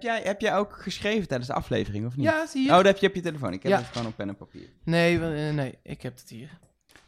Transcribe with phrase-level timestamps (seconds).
[0.00, 2.26] Heb jij, heb jij ook geschreven tijdens de aflevering, of niet?
[2.26, 2.68] Ja, zie je.
[2.68, 3.52] Oh, dat heb je op je telefoon.
[3.52, 3.78] Ik heb Ja.
[3.78, 4.68] het gewoon op pen en papier.
[4.84, 6.58] Nee, eh, nee, ik heb het hier.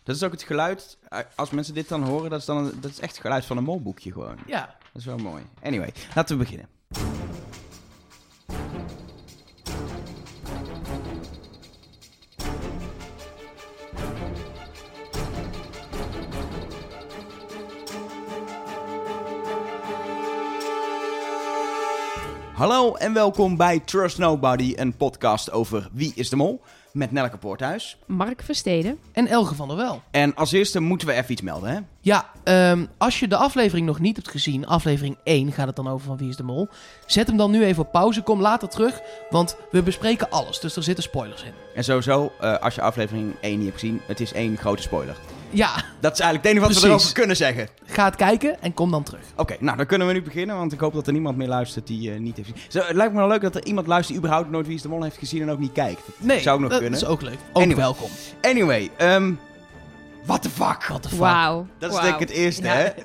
[0.03, 2.81] Dat is ook het geluid, eh, als mensen dit dan horen, dat is, dan een-
[2.81, 4.37] dat is echt het geluid van een molboekje gewoon.
[4.47, 4.77] Ja.
[4.93, 5.43] Dat is wel mooi.
[5.63, 6.69] Anyway, laten we beginnen.
[22.73, 26.61] Hallo en welkom bij Trust Nobody, een podcast over Wie is de Mol
[26.93, 27.97] met Nelke Poorthuis.
[28.07, 28.99] Mark Versteden.
[29.13, 30.03] En Elge van der Wel.
[30.11, 31.79] En als eerste moeten we even iets melden, hè?
[32.01, 35.89] Ja, ehm, als je de aflevering nog niet hebt gezien, aflevering 1 gaat het dan
[35.89, 36.69] over van Wie is de Mol.
[37.07, 40.77] Zet hem dan nu even op pauze, kom later terug, want we bespreken alles, dus
[40.77, 41.53] er zitten spoilers in.
[41.75, 45.17] En sowieso, eh, als je aflevering 1 niet hebt gezien, het is één grote spoiler.
[45.55, 47.69] Ja, Dat is eigenlijk het enige wat we erover kunnen zeggen.
[47.87, 49.21] ga het kijken en kom dan terug.
[49.37, 51.87] Oké, nou dan kunnen we nu beginnen, want ik hoop dat er niemand meer luistert
[51.87, 52.65] die eh, niet heeft gezien.
[52.71, 54.83] Zo, het lijkt me wel leuk dat er iemand luistert die überhaupt nooit Wie is
[54.83, 56.01] de Mol heeft gezien en ook niet kijkt.
[56.19, 56.99] Nee, Zou ook nog dat kunnen.
[57.01, 57.39] is ook leuk.
[57.53, 57.77] Ook Anyway.
[57.83, 58.09] welkom.
[58.43, 59.33] Anyway, ehm
[60.25, 60.85] what the fuck?
[60.89, 61.19] What the fuck.
[61.19, 61.67] Wauw.
[61.79, 62.73] Dat is denk ik het eerste, Ja.
[62.75, 62.89] hè?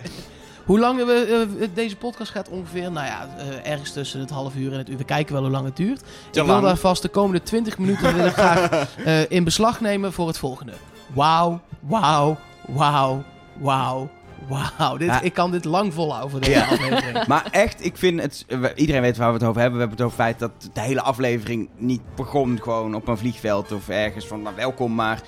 [0.66, 4.56] Hoe lang we, eh, deze podcast gaat ongeveer, nou ja, eh, ergens tussen het half
[4.56, 4.98] uur en het uur.
[4.98, 6.00] We kijken wel hoe lang het duurt.
[6.32, 8.70] Te ik wil daar vast de komende 20 minuten graag
[9.06, 10.72] eh, in beslag nemen voor het volgende.
[11.14, 13.24] Wauw, wauw, wauw,
[13.60, 14.10] wauw,
[14.48, 14.98] wauw.
[14.98, 15.22] Dit, Ja.
[15.22, 16.66] Ik kan dit lang volhouden deze Ja.
[16.66, 17.28] aflevering.
[17.28, 18.46] Maar echt, ik vind het...
[18.76, 19.80] Iedereen weet waar we het over hebben.
[19.80, 23.18] We hebben het over het feit dat de hele aflevering niet begon gewoon op een
[23.18, 25.22] vliegveld of ergens van nou, welkom, maar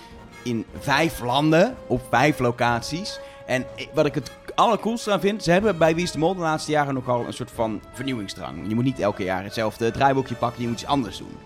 [0.44, 3.20] in vijf landen, op vijf locaties.
[3.46, 6.42] En wat ik het allercoolste aan vind, ze hebben bij Wie is de Mol de
[6.42, 8.58] laatste jaren nogal een soort van vernieuwingsdrang.
[8.68, 11.38] Je moet niet elke jaar hetzelfde draaiboekje pakken, je moet iets anders doen.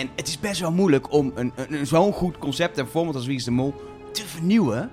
[0.00, 3.26] En het is best wel moeilijk om een, een, zo'n goed concept en format als
[3.26, 3.74] Wie is de Mol
[4.12, 4.90] te vernieuwen.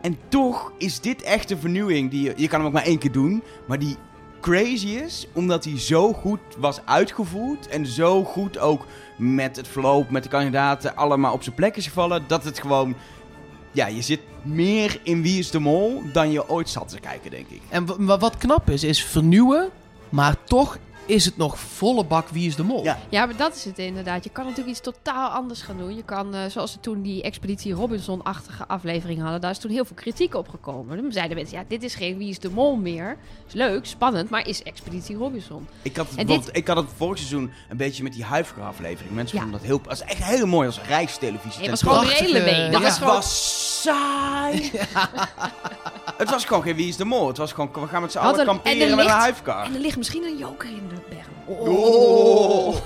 [0.00, 2.32] En toch is dit echt een vernieuwing die je...
[2.36, 3.96] Je kan hem ook maar één keer doen, maar die
[4.40, 10.10] crazy is, omdat hij zo goed was uitgevoerd en zo goed ook met het verloop,
[10.10, 12.94] met de kandidaten allemaal op zijn plek is gevallen, dat het gewoon...
[13.72, 17.30] Ja, je zit meer in Wie is de Mol dan je ooit zat te kijken,
[17.30, 17.60] denk ik.
[17.68, 19.68] En wa- wa- wat knap is, is vernieuwen,
[20.08, 22.82] maar toch is het nog volle bak Wie is de Mol.
[22.84, 22.98] Ja.
[23.08, 24.24] Ja, maar dat is het inderdaad.
[24.24, 25.94] Je kan natuurlijk iets totaal anders gaan doen.
[25.96, 29.84] Je kan, eh, zoals we toen die Expeditie Robinson-achtige aflevering hadden, daar is toen heel
[29.84, 31.02] veel kritiek op gekomen.
[31.02, 33.16] Dan zeiden mensen, ja, dit is geen Wie is de Mol meer.
[33.46, 35.66] Is leuk, spannend, maar is Expeditie Robinson.
[35.82, 39.14] Ik had, het ik had het vorig seizoen een beetje met die huiver aflevering.
[39.14, 39.42] Mensen Ja.
[39.42, 39.78] vonden dat heel...
[39.78, 41.60] Dat was echt heel mooi als rijkstelevisie.
[41.60, 42.38] Nee, het was gewoon hele.
[42.50, 42.68] Ja.
[42.70, 43.14] Dat was het gewoon...
[43.14, 44.70] was saai.
[46.22, 47.26] het was gewoon geen Wie is de Mol.
[47.26, 49.64] Het was gewoon, we gaan met z'n allen een- kamperen en er met een huifkar.
[49.64, 51.58] En er ligt misschien een joker in de berm.
[51.58, 52.76] Oh.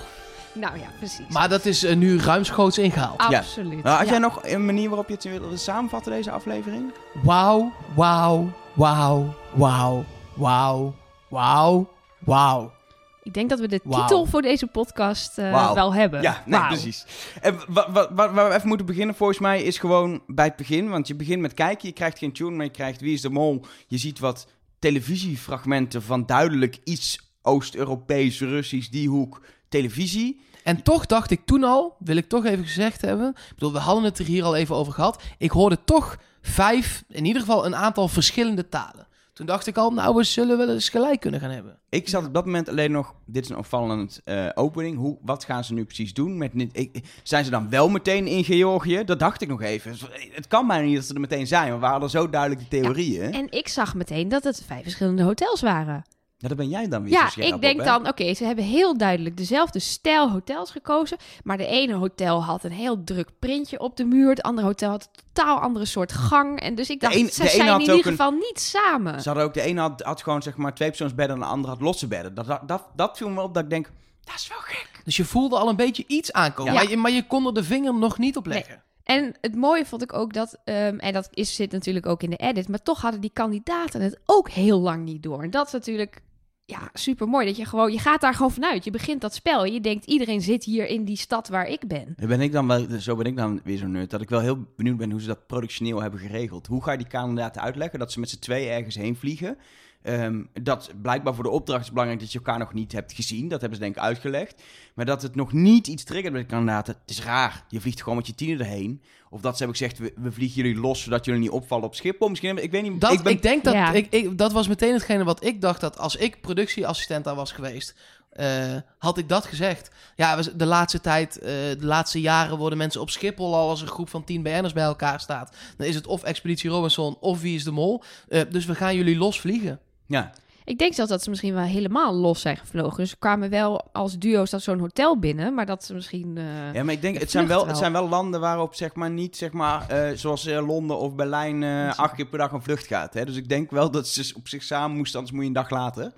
[0.52, 1.28] Nou ja, precies.
[1.28, 3.24] Maar dat is eh, nu ruimschoots ingehaald.
[3.30, 3.38] Ja.
[3.38, 3.82] Absoluut.
[3.82, 4.10] Nou, had Ja.
[4.10, 6.92] jij nog een manier waarop je het wilde samenvatten, deze aflevering?
[7.22, 10.94] Wauw, wauw, wauw, wauw, wauw,
[11.28, 12.74] wauw, wauw.
[13.22, 16.22] Ik denk dat we de titel voor deze podcast eh, wel hebben.
[16.22, 17.06] Ja, nee, precies.
[17.40, 20.56] En wa- wa- wa- waar we even moeten beginnen, volgens mij, is gewoon bij het
[20.56, 20.88] begin.
[20.88, 23.30] Want je begint met kijken, je krijgt geen tune, maar je krijgt Wie is de
[23.30, 23.64] Mol.
[23.86, 24.46] Je ziet wat
[24.78, 30.40] televisiefragmenten van duidelijk iets Oost-Europees, Russisch, die hoek, televisie.
[30.64, 33.28] En toch dacht ik toen al, wil ik toch even gezegd hebben.
[33.28, 35.22] Ik bedoel, we hadden het er hier al even over gehad.
[35.38, 39.06] Ik hoorde toch vijf, in ieder geval een aantal verschillende talen.
[39.32, 41.78] Toen dacht ik al, nou, we zullen wel eens gelijk kunnen gaan hebben.
[41.88, 45.44] Ik zat op dat moment alleen nog, dit is een opvallend eh, opening, Hoe, wat
[45.44, 46.38] gaan ze nu precies doen?
[46.38, 49.04] Met, ik, zijn ze dan wel meteen in Georgië?
[49.04, 49.96] Dat dacht ik nog even.
[50.30, 52.68] Het kan mij niet dat ze er meteen zijn, want we hadden zo duidelijk de
[52.68, 53.22] theorieën.
[53.22, 56.04] Ja, En ik zag meteen dat het vijf verschillende hotels waren.
[56.38, 57.84] Daar ben jij dan weer Ja, ik op, denk hè?
[57.84, 61.16] dan, oké, ze hebben heel duidelijk dezelfde stijl hotels gekozen.
[61.44, 64.28] Maar de ene hotel had een heel druk printje op de muur.
[64.28, 66.60] Het andere hotel had een totaal andere soort gang.
[66.60, 69.20] En dus ik dacht, een- ze zijn in ieder een- geval niet samen.
[69.22, 71.72] Ze hadden ook, de ene had, had gewoon zeg maar twee persoonsbedden en de andere
[71.72, 72.34] had losse bedden.
[72.34, 73.90] Dat, dat, dat, dat viel me op dat ik denk,
[74.24, 75.00] dat is wel gek.
[75.04, 76.72] Dus je voelde al een beetje iets aankomen.
[76.72, 76.78] Ja.
[76.78, 78.82] Maar, je, maar je kon er de vinger nog niet op leggen.
[79.04, 82.30] En het mooie vond ik ook dat, ehm, en dat is, zit natuurlijk ook in
[82.30, 85.42] de edit, maar toch hadden die kandidaten het ook heel lang niet door.
[85.42, 86.20] En dat is natuurlijk
[86.66, 87.46] ja, super mooi.
[87.46, 88.84] Dat je gewoon, je gaat daar gewoon vanuit.
[88.84, 92.14] Je begint dat spel je denkt, iedereen zit hier in die stad waar ik ben.
[92.16, 94.66] Ben ik dan wel, zo ben ik dan weer zo'n nerd, dat ik wel heel
[94.76, 96.66] benieuwd ben hoe ze dat productioneel hebben geregeld.
[96.66, 99.58] Hoe ga je die kandidaten uitleggen dat ze met z'n twee ergens heen vliegen?
[100.06, 103.48] Ehm, dat blijkbaar voor de opdracht is belangrijk dat je elkaar nog niet hebt gezien.
[103.48, 104.62] Dat hebben ze denk ik uitgelegd.
[104.94, 106.94] Maar dat het nog niet iets triggert bij de kandidaten.
[107.00, 107.64] Het is raar.
[107.68, 109.02] Je vliegt gewoon met je tiener erheen.
[109.30, 111.94] Of dat ze hebben gezegd, we, we vliegen jullie los zodat jullie niet opvallen op
[111.94, 112.28] Schiphol.
[112.28, 113.00] Misschien, hebben- ik weet niet.
[113.00, 113.92] Dat, ik ik, denk dat, Ja.
[113.92, 117.52] ik, ik, dat was meteen hetgene wat ik dacht dat als ik productieassistent daar was
[117.52, 117.94] geweest,
[118.30, 119.90] eh, had ik dat gezegd.
[120.16, 123.86] Ja, de laatste tijd, eh, de laatste jaren worden mensen op Schiphol al als een
[123.88, 125.56] groep van 10 BN'ers bij elkaar staat.
[125.76, 128.02] Dan is het of Expeditie Robinson of Wie is de Mol.
[128.28, 129.80] Eh, dus we gaan jullie los vliegen.
[130.06, 130.32] Ja.
[130.64, 132.96] Ik denk zelfs dat ze misschien wel helemaal los zijn gevlogen.
[132.96, 136.36] Dus ze kwamen wel als duo's dat zo'n hotel binnen, maar dat ze misschien...
[136.36, 138.94] eh, Ja, maar ik denk, de het zijn, wel, het zijn wel landen waarop zeg
[138.94, 141.62] maar niet, zeg maar, eh, zoals eh, Londen of Berlijn
[141.96, 143.14] acht keer per dag een vlucht gaat.
[143.14, 143.24] Hè?
[143.24, 145.70] Dus ik denk wel dat ze op zich samen moesten, anders moet je een dag
[145.70, 146.12] later.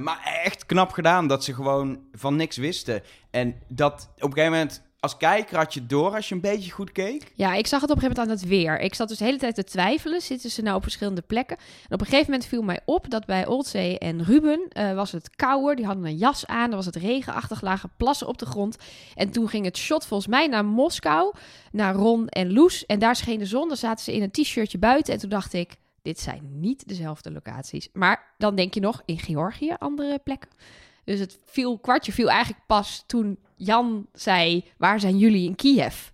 [0.00, 3.02] Maar echt knap gedaan dat ze gewoon van niks wisten.
[3.30, 6.70] En dat op een gegeven moment, als kijker had je door als je een beetje
[6.70, 7.32] goed keek.
[7.34, 8.80] Ja, ik zag het op een gegeven moment aan het weer.
[8.80, 10.20] Ik zat dus de hele tijd te twijfelen.
[10.20, 11.56] Zitten ze nou op verschillende plekken?
[11.56, 15.12] En op een gegeven moment viel mij op dat bij Oldzee en Ruben eh, was
[15.12, 15.76] het kouder.
[15.76, 16.66] Die hadden een jas aan.
[16.66, 18.76] Dan was het regenachtig, lagen plassen op de grond.
[19.14, 21.34] En toen ging het shot volgens mij naar Moskou,
[21.72, 22.86] naar Ron en Loes.
[22.86, 23.68] En daar scheen de zon.
[23.68, 25.12] Dan zaten ze in een t-shirtje buiten.
[25.14, 27.88] En toen dacht ik, dit zijn niet dezelfde locaties.
[27.92, 30.50] Maar dan denk je nog, in Georgië andere plekken.
[31.04, 36.08] Dus het viel, kwartje viel eigenlijk pas toen Jan zei, waar zijn jullie in Kiev?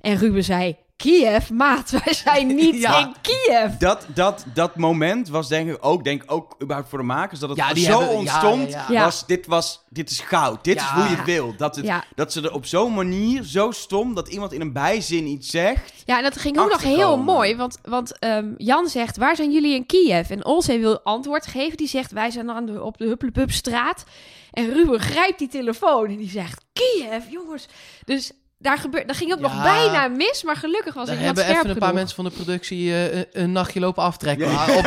[0.00, 2.98] En Ruben zei, Kiev, maat, wij zijn niet Ja.
[2.98, 3.72] in Kiev.
[3.78, 7.48] Dat, dat, dat moment was denk ik ook, denk ook überhaupt voor de makers, dat
[7.48, 8.70] het Ja, zo hebben- ontstond.
[8.70, 9.04] ja, ja.
[9.04, 10.64] Was, dit, was, dit is goud.
[10.64, 11.54] Dit is hoe je het wil.
[11.56, 12.04] Dat, het, Ja.
[12.14, 15.92] dat ze er op zo'n manier, zo stom, dat iemand in een bijzin iets zegt.
[16.04, 19.52] Ja, en dat ging ook nog heel mooi, want, want ehm, Jan zegt, waar zijn
[19.52, 20.30] jullie in Kiev?
[20.30, 24.04] En Olzee wil antwoord geven, die zegt, wij zijn aan de, op de Hupplepupstraat.
[24.50, 27.66] En Ruben grijpt die telefoon en die zegt, Kiev, jongens.
[28.04, 31.58] Dus daar, gebeurt, daar ging ook nog bijna mis, maar gelukkig was ik hebben scherp
[31.58, 34.46] even een paar mensen van de productie eh, een, een nachtje lopen aftrekken.
[34.50, 34.68] Op,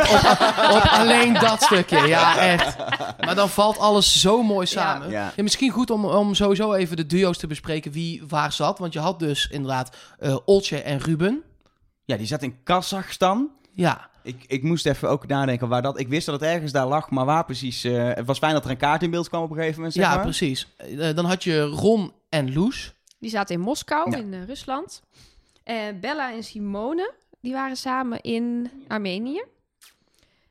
[0.76, 2.06] op alleen dat stukje.
[2.06, 2.76] Ja, echt.
[3.20, 5.10] Maar dan valt alles zo mooi samen.
[5.10, 5.32] Ja.
[5.36, 8.78] Ja, misschien goed om, om sowieso even de duo's te bespreken wie waar zat.
[8.78, 11.42] Want je had dus inderdaad eh Oltje en Ruben.
[12.04, 13.50] Ja, die zat in Kazachstan.
[13.74, 15.98] Ja, Ik, ik moest even ook nadenken waar dat...
[16.00, 17.84] Ik wist dat het ergens daar lag, maar waar precies...
[17.84, 19.94] eh, het was fijn dat er een kaart in beeld kwam op een gegeven moment,
[19.94, 20.22] zeg ja maar.
[20.22, 20.66] precies.
[21.14, 22.92] Dan had je Ron en Loes.
[23.22, 24.16] Die zaten in Moskou, Ja.
[24.16, 25.02] in eh, Rusland.
[25.64, 29.42] En Bella en Simone, die waren samen in Armenië.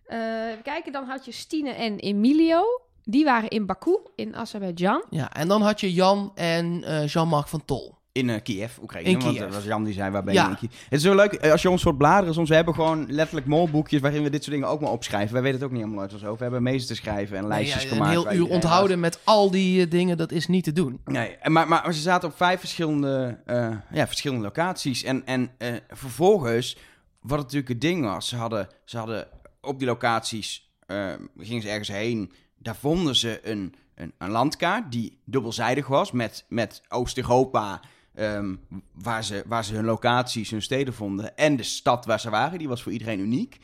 [0.06, 0.18] Eh,
[0.63, 2.81] kijken, dan had je Stine en Emilio.
[3.03, 5.03] Die waren in Baku, in Azerbeidzjan.
[5.09, 7.95] Ja, en dan had je Jan en Jean-Marc van Tol.
[8.13, 9.10] In eh, Kiev, Oekraïne.
[9.10, 9.46] In want Kiev.
[9.46, 10.44] dat was Jan die zei, waar ben Ja.
[10.44, 10.72] je in Kiev?
[10.72, 12.50] Het is zo leuk, eh, als je ons soort bladeren soms...
[12.50, 15.34] We hebben gewoon letterlijk molboekjes waarin we dit soort dingen ook maar opschrijven.
[15.34, 16.38] Wij weten het ook niet helemaal uit ons hoofd.
[16.38, 18.16] We hebben meesters schrijven en lijstjes Nee, ja, gemaakt.
[18.16, 21.02] Een heel uur onthouden met al die eh, dingen, dat is niet te doen.
[21.06, 25.04] Nee, maar, maar ze zaten op vijf verschillende, eh, ja, verschillende locaties.
[25.04, 26.78] En, en eh, vervolgens,
[27.22, 29.28] wat natuurlijk het ding was, ze hadden, ze hadden
[29.62, 34.92] op die locaties, eh, gingen ze ergens heen, daar vonden ze een, een, een landkaart
[34.92, 37.81] die dubbelzijdig was met, met Oost-Europa,
[38.21, 38.56] ehm,
[38.94, 41.38] waar, ze, waar ze hun locaties, hun steden vonden.
[41.38, 43.57] En de stad waar ze waren, die was voor iedereen uniek.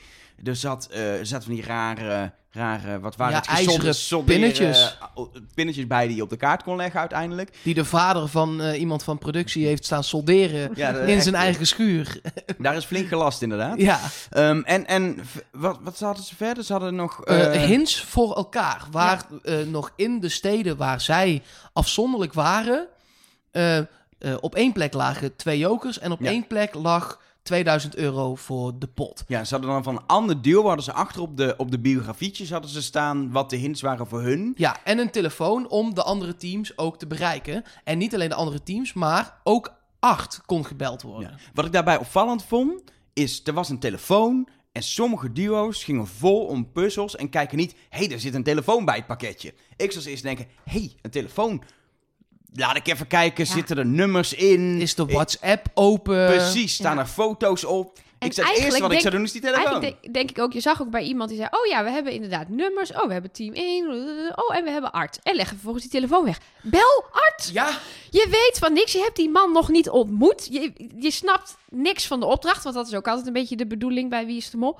[0.44, 3.48] Er zat, eh, zaten van die rare, rare wat waren Ja, het?
[3.50, 4.98] Ijzeren solderen, pinnetjes.
[5.16, 5.24] eh,
[5.56, 7.58] pinnetjes bij die je op de kaart kon leggen uiteindelijk.
[7.64, 11.36] Die de vader van eh, iemand van productie heeft staan solderen Ja, in echt, zijn
[11.36, 12.22] eh, eigen schuur.
[12.60, 13.80] Daar is flink gelast inderdaad.
[13.80, 14.00] ja,
[14.30, 15.18] Ehm, en en
[15.52, 16.64] wat, wat hadden ze verder?
[16.64, 17.24] Ze hadden nog...
[17.24, 18.86] Eh, eh, hints voor elkaar.
[18.92, 21.42] Waar eh, nog in de steden waar zij
[21.74, 22.88] afzonderlijk waren,
[24.20, 26.30] eh, op één plek lagen twee jokers en op Ja.
[26.30, 29.24] één plek lag 2000 euro voor de pot.
[29.28, 31.80] Ja, ze hadden dan van een ander deel, hadden ze achter op de, op de
[31.80, 34.54] biografietjes hadden ze staan wat de hints waren voor hun.
[34.58, 37.64] Ja, en een telefoon om de andere teams ook te bereiken.
[37.84, 41.30] En niet alleen de andere teams, maar ook acht kon gebeld worden.
[41.30, 41.38] Ja.
[41.54, 46.46] Wat ik daarbij opvallend vond, is er was een telefoon en sommige duo's gingen vol
[46.46, 49.54] om puzzels en kijken niet, hé, hey, er zit een telefoon bij het pakketje.
[49.76, 51.64] Ik zou eerst denken, hé, hey, een telefoon.
[52.54, 53.52] Laat ik even kijken, Ja.
[53.52, 54.82] zitten er nummers in?
[54.82, 56.26] Is de Ik- WhatsApp open?
[56.26, 57.02] Precies, staan Ja.
[57.02, 58.00] er foto's op?
[58.20, 59.66] En ik zei, het eerste wat eigenlijk ik zou doen is die telefoon.
[59.66, 61.50] Eigenlijk denk, denk ik ook, je zag ook bij iemand die zei...
[61.52, 62.94] oh ja, we hebben inderdaad nummers.
[62.94, 63.86] Oh, we hebben team 1.
[64.36, 65.20] Oh, en we hebben Art.
[65.24, 66.40] En leg vervolgens die telefoon weg.
[66.62, 67.50] Bel Art!
[67.54, 67.70] Ja,
[68.10, 68.92] Je weet van niks.
[68.92, 70.48] Je hebt die man nog niet ontmoet.
[70.52, 72.64] Je, je snapt niks van de opdracht.
[72.64, 74.78] Want dat is ook altijd een beetje de bedoeling bij Wie is de Mol.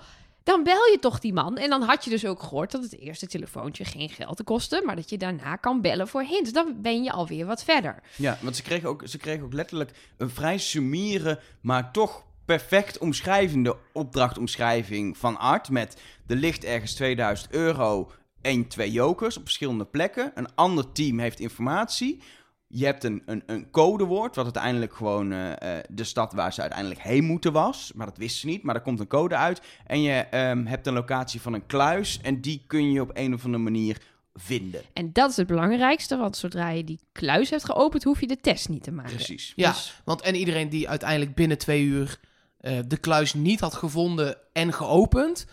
[0.48, 1.58] Dan bel je toch die man.
[1.58, 4.82] En dan had je dus ook gehoord dat het eerste telefoontje geen geld kostte.
[4.86, 6.52] Maar dat je daarna kan bellen voor hints.
[6.52, 8.02] Dan ben je alweer wat verder.
[8.16, 12.98] Ja, want ze kregen ook, ze kregen ook letterlijk een vrij summiere, maar toch perfect
[12.98, 15.70] omschrijvende opdrachtomschrijving van Art.
[15.70, 18.12] Met er ligt ergens 2000 euro
[18.42, 20.32] en twee jokers op verschillende plekken.
[20.36, 22.22] Een ander team heeft informatie.
[22.70, 26.62] Je hebt een, een, een codewoord, wat uiteindelijk gewoon eh, eh, de stad waar ze
[26.62, 27.92] uiteindelijk heen moeten was.
[27.96, 29.62] Maar dat wisten ze niet, maar er komt een code uit.
[29.86, 33.34] En je ehm, hebt een locatie van een kluis en die kun je op een
[33.34, 33.98] of andere manier
[34.34, 34.82] vinden.
[34.94, 36.18] En dat is het belangrijkste.
[36.18, 39.16] Want zodra je die kluis hebt geopend, hoef je de test niet te maken.
[39.16, 39.54] Precies.
[39.56, 39.72] ja.
[39.72, 42.20] Dus- want en iedereen die uiteindelijk binnen twee uur
[42.58, 45.46] eh, de kluis niet had gevonden en geopend...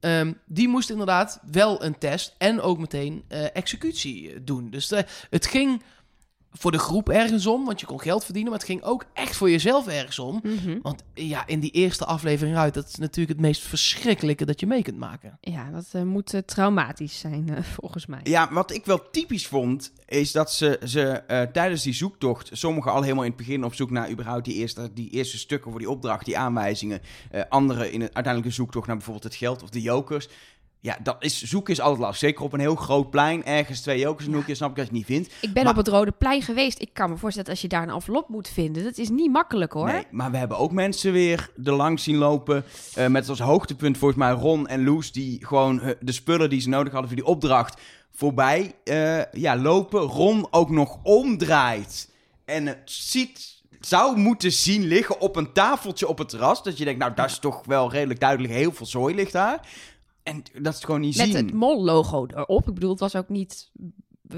[0.00, 4.70] ehm, die moest inderdaad wel een test en ook meteen eh, executie doen.
[4.70, 5.82] Dus eh, het ging
[6.52, 8.50] voor de groep ergens om, want je kon geld verdienen.
[8.50, 10.40] Maar het ging ook echt voor jezelf ergens om.
[10.42, 10.78] Mhm.
[10.82, 14.66] Want ja, in die eerste aflevering uit, dat is natuurlijk het meest verschrikkelijke dat je
[14.66, 15.38] mee kunt maken.
[15.40, 18.20] Ja, dat eh, moet eh, traumatisch zijn, eh, volgens mij.
[18.22, 22.92] Ja, wat ik wel typisch vond, is dat ze, ze eh, tijdens die zoektocht, sommigen
[22.92, 25.80] al helemaal in het begin op zoek naar überhaupt die eerste, die eerste stukken voor
[25.80, 27.00] die opdracht, die aanwijzingen.
[27.30, 30.28] eh anderen in het uiteindelijke zoektocht naar bijvoorbeeld het geld of de jokers.
[30.84, 32.18] Ja, dat is, zoeken is altijd lastig.
[32.18, 34.90] Zeker op een heel groot plein, ergens twee jokers een hoekje, snap ik dat je
[34.90, 35.34] het niet vindt.
[35.40, 36.80] Ik ben Maar- op het Rode Plein geweest.
[36.80, 39.30] Ik kan me voorstellen dat als je daar een envelop moet vinden, dat is niet
[39.32, 39.86] makkelijk hoor.
[39.86, 42.64] Nee, maar we hebben ook mensen weer er langs zien lopen.
[42.94, 46.60] eh, met als hoogtepunt volgens mij Ron en Loes, die gewoon eh, de spullen die
[46.60, 47.80] ze nodig hadden voor die opdracht
[48.14, 50.00] voorbij eh, ja, lopen.
[50.00, 52.10] Ron ook nog omdraait.
[52.44, 56.62] En het ziet, zou moeten zien liggen op een tafeltje op het terras.
[56.62, 58.52] Dat je denkt, nou, dat is toch wel redelijk duidelijk.
[58.54, 59.60] Heel veel zooi ligt daar.
[60.22, 61.36] En dat is gewoon niet Met zien.
[61.36, 62.68] het mol-logo erop.
[62.68, 63.70] Ik bedoel, het was ook niet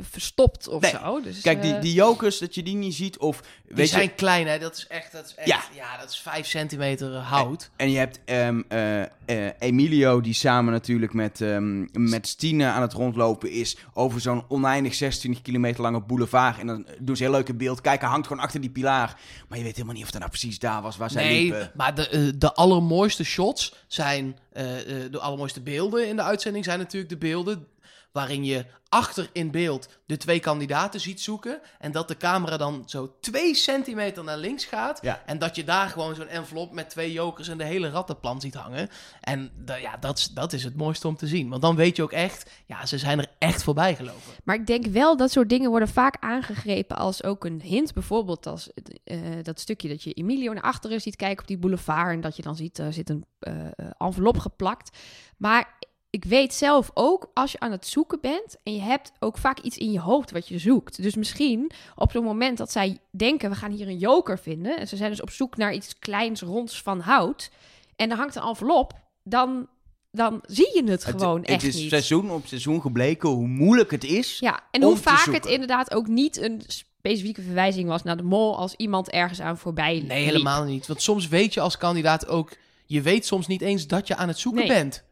[0.02, 0.90] verstopt of Nee.
[0.90, 1.20] zo.
[1.20, 3.18] Dus, Kijk, die, eh, die jokers, dat je die niet ziet.
[3.18, 4.58] Of, Die weet zijn je, klein, hè?
[4.58, 5.60] Dat is echt, dat is echt Ja.
[5.74, 5.98] ja.
[5.98, 7.70] dat is 5 centimeter eh, hout.
[7.76, 12.82] En je hebt ehm, eh, eh, Emilio, die samen natuurlijk met, ehm, met Stine aan
[12.82, 16.58] het rondlopen is over zo'n oneindig 26 kilometer lange boulevard.
[16.58, 17.80] En dan doen ze heel leuke beeld.
[17.80, 19.18] Kijk, hij hangt gewoon achter die pilaar.
[19.48, 21.70] Maar je weet helemaal niet of dat nou precies daar was waar zij Nee, liepen.
[21.74, 26.78] maar de, de allermooiste shots zijn, eh, eh, de allermooiste beelden in de uitzending zijn
[26.78, 27.66] natuurlijk de beelden
[28.14, 32.82] waarin je achter in beeld de twee kandidaten ziet zoeken en dat de camera dan
[32.86, 35.22] zo twee centimeter naar links gaat Ja.
[35.26, 38.54] en dat je daar gewoon zo'n envelop met twee jokers en de hele rattenplan ziet
[38.54, 38.88] hangen.
[39.20, 42.02] En ja, dat, is- dat is het mooiste om te zien, want dan weet je
[42.02, 44.32] ook echt, ja, ze zijn er echt voorbij gelopen.
[44.44, 47.92] Maar ik denk wel dat soort dingen worden vaak aangegrepen als ook een hint.
[47.92, 48.70] Bijvoorbeeld als
[49.04, 52.12] eh, dat stukje dat je Emilio naar achteren ziet kijken op die boulevard.
[52.12, 54.98] En dat je dan ziet, er zit een eh, eh, envelop geplakt.
[55.36, 55.78] Maar
[56.14, 59.58] ik weet zelf ook, als je aan het zoeken bent en je hebt ook vaak
[59.58, 61.02] iets in je hoofd wat je zoekt.
[61.02, 64.78] Dus misschien op zo'n moment dat zij denken, we gaan hier een joker vinden.
[64.78, 67.50] En ze zijn dus op zoek naar iets kleins, ronds van hout.
[67.96, 68.92] En er hangt een envelop,
[69.22, 69.68] dan,
[70.10, 71.90] dan zie je het gewoon het, echt het is niet.
[71.90, 74.38] seizoen op seizoen gebleken hoe moeilijk het is.
[74.38, 78.22] Ja, en om hoe vaak het inderdaad ook niet een specifieke verwijzing was naar de
[78.22, 80.08] mol als iemand ergens aan voorbij liep.
[80.08, 82.56] Nee, helemaal niet, want soms weet je als kandidaat ook,
[82.86, 84.76] je weet soms niet eens dat je aan het zoeken Nee.
[84.76, 85.04] bent.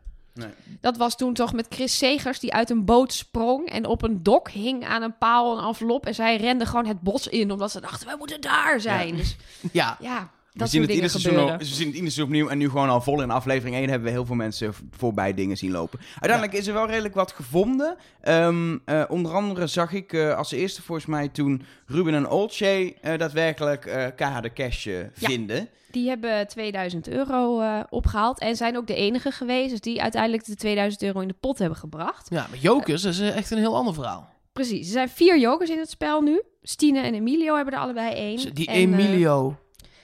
[0.80, 4.22] Dat was toen toch met Chris Segers die uit een boot sprong en op een
[4.22, 7.70] dok hing aan een paal een envelop en zij rende gewoon het bos in omdat
[7.70, 9.08] ze dachten wij moeten daar zijn.
[9.08, 9.16] Ja.
[9.16, 9.36] Dus
[9.72, 12.24] Ja, ja, We dat zien, het ieder dingen seizoen al, we zien het ieder seizoen
[12.24, 15.34] opnieuw en nu gewoon al vol in aflevering 1 hebben we heel veel mensen voorbij
[15.34, 16.00] dingen zien lopen.
[16.12, 17.96] Uiteindelijk is er wel redelijk wat gevonden.
[18.20, 22.96] Ehm, eh, onder andere zag ik eh, als eerste volgens mij toen Ruben en Olcay
[23.00, 25.68] eh, daadwerkelijk KH de cash vinden.
[25.92, 30.54] Die hebben 2000 euro eh, opgehaald en zijn ook de enige geweest die uiteindelijk de
[30.54, 32.26] 2000 euro in de pot hebben gebracht.
[32.30, 34.28] ja maar jokers, dat is eh, echt een heel ander verhaal.
[34.52, 36.42] Precies, er zijn vier jokers in het spel nu.
[36.62, 38.54] Stine en Emilio hebben er allebei één.
[38.54, 39.56] Die En, eh, Emilio.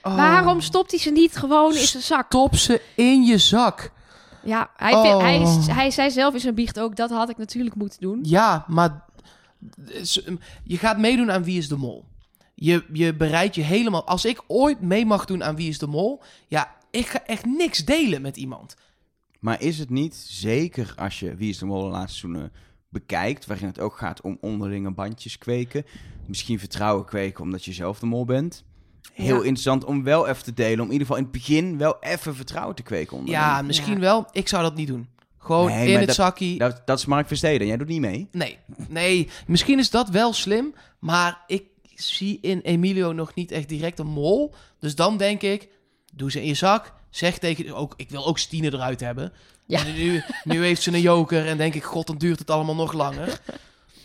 [0.02, 0.16] Oh.
[0.16, 2.30] Waarom stopt hij ze niet gewoon in zijn zak?
[2.30, 3.90] Top ze in je zak.
[4.42, 5.20] Ja, hij, Oh.
[5.20, 5.38] hij,
[5.74, 8.18] hij zei zelf in zijn biecht ook, dat had ik natuurlijk moeten doen.
[8.22, 9.04] Ja, maar
[10.64, 12.04] je gaat meedoen aan Wie is de Mol.
[12.60, 14.04] Je, je bereidt je helemaal...
[14.06, 16.22] Als ik ooit mee mag doen aan Wie is de Mol...
[16.48, 18.76] Ja, ik ga echt niks delen met iemand.
[19.40, 22.52] Maar is het niet, zeker als je Wie is de Mol de laatste seizoenen
[22.88, 25.84] bekijkt, waarin het ook gaat om onderlinge bandjes kweken,
[26.26, 28.64] misschien vertrouwen kweken omdat je zelf de mol bent.
[29.12, 29.34] Heel Ja.
[29.34, 32.34] interessant om wel even te delen, om in ieder geval in het begin wel even
[32.36, 33.42] vertrouwen te kweken onderling.
[33.44, 34.00] Ja, misschien Ja.
[34.00, 34.28] wel.
[34.32, 35.08] Ik zou dat niet doen.
[35.38, 36.58] Gewoon Nee, in het dat- zakkie.
[36.58, 38.28] Dat, dat is Mark Versteden, jij doet niet mee.
[38.32, 39.28] Nee, nee.
[39.46, 40.74] Misschien is dat wel slim.
[40.98, 41.64] Maar ik
[42.02, 44.54] zie in Emilio nog niet echt direct een mol.
[44.78, 45.68] Dus dan denk ik,
[46.12, 46.92] doe ze in je zak.
[47.10, 47.74] Zeg tegen...
[47.74, 49.32] Ook, ik wil ook Stine eruit hebben.
[49.66, 49.82] Ja.
[49.82, 51.46] Nu, nu heeft ze een joker.
[51.46, 53.40] En denk ik, god, dan duurt het allemaal nog langer.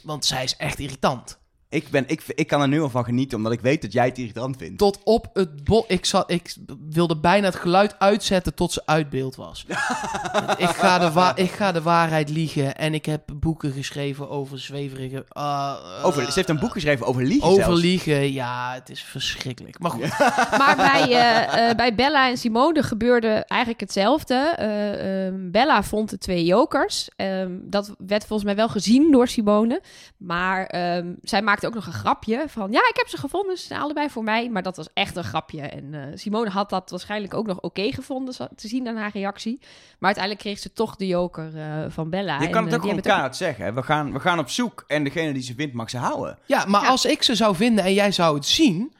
[0.03, 1.38] Want zij is echt irritant.
[1.73, 4.05] Ik, ben, ik, ik kan er nu al van genieten, omdat ik weet dat jij
[4.05, 4.77] het irritant vindt.
[4.77, 5.85] Tot op het bol.
[5.87, 6.55] Ik, zat, ik
[6.89, 9.65] wilde bijna het geluid uitzetten tot ze uit beeld was.
[10.57, 12.75] ik, ga de wa- ik ga de waarheid liegen.
[12.75, 15.25] En ik heb boeken geschreven over zweverige...
[15.29, 17.81] ah, ah, Over, ze heeft een boek geschreven over liegen Over zelfs.
[17.81, 19.79] liegen, ja, het is verschrikkelijk.
[19.79, 20.17] Maar goed,
[20.61, 24.35] Maar bij, eh, eh, bij Bella en Simone gebeurde eigenlijk hetzelfde.
[24.57, 27.09] Eh, ehm, Bella vond de twee jokers.
[27.15, 29.81] Ehm, dat werd volgens mij wel gezien door Simone.
[30.17, 32.72] Maar ehm, zij maakte ook nog een grapje van...
[32.72, 34.50] Ja, ik heb ze gevonden, ze zijn allebei voor mij.
[34.50, 35.62] Maar dat was echt een grapje.
[35.62, 38.34] En eh, Simone had dat waarschijnlijk ook nog oké gevonden...
[38.34, 39.58] zo- te zien aan haar reactie.
[39.62, 42.39] Maar uiteindelijk kreeg ze toch de joker eh, van Bella.
[42.39, 43.75] Je En, kan het eh, ook die gewoon kaart zeggen.
[43.75, 46.38] We gaan, we gaan op zoek en degene die ze vindt mag ze houden.
[46.46, 46.88] ja, maar Ja.
[46.89, 48.93] als ik ze zou vinden en jij zou het zien,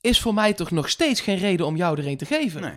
[0.00, 2.60] is voor mij toch nog steeds geen reden om jou er een te geven.
[2.60, 2.74] Nee.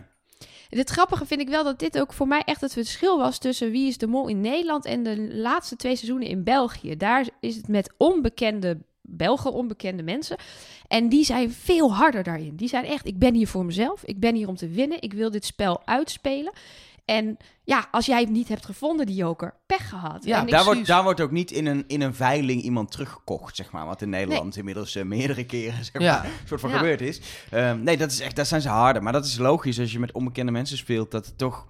[0.69, 3.71] Het grappige vind ik wel dat dit ook voor mij echt het verschil was tussen
[3.71, 6.97] Wie is de Mol in Nederland en de laatste twee seizoenen in België.
[6.97, 8.77] Daar is het met onbekende
[9.11, 10.37] Belgen, onbekende mensen.
[10.87, 12.55] En die zijn veel harder daarin.
[12.55, 14.03] Die zijn echt, ik ben hier voor mezelf.
[14.03, 15.01] Ik ben hier om te winnen.
[15.01, 16.51] Ik wil dit spel uitspelen.
[17.05, 20.25] En ja, als jij het niet hebt gevonden, die joker, pech gehad.
[20.25, 23.71] Ja, Daar wordt, daar wordt ook niet in een, in een veiling iemand teruggekocht, zeg
[23.71, 23.85] maar.
[23.85, 26.15] Wat in Nederland inmiddels eh, meerdere keren zeg Ja.
[26.15, 26.77] maar, een soort van Ja.
[26.77, 27.21] gebeurd is.
[27.51, 29.03] Ehm, nee, dat is echt, daar zijn ze harder.
[29.03, 31.11] Maar dat is logisch als je met onbekende mensen speelt.
[31.11, 31.65] Dat het toch...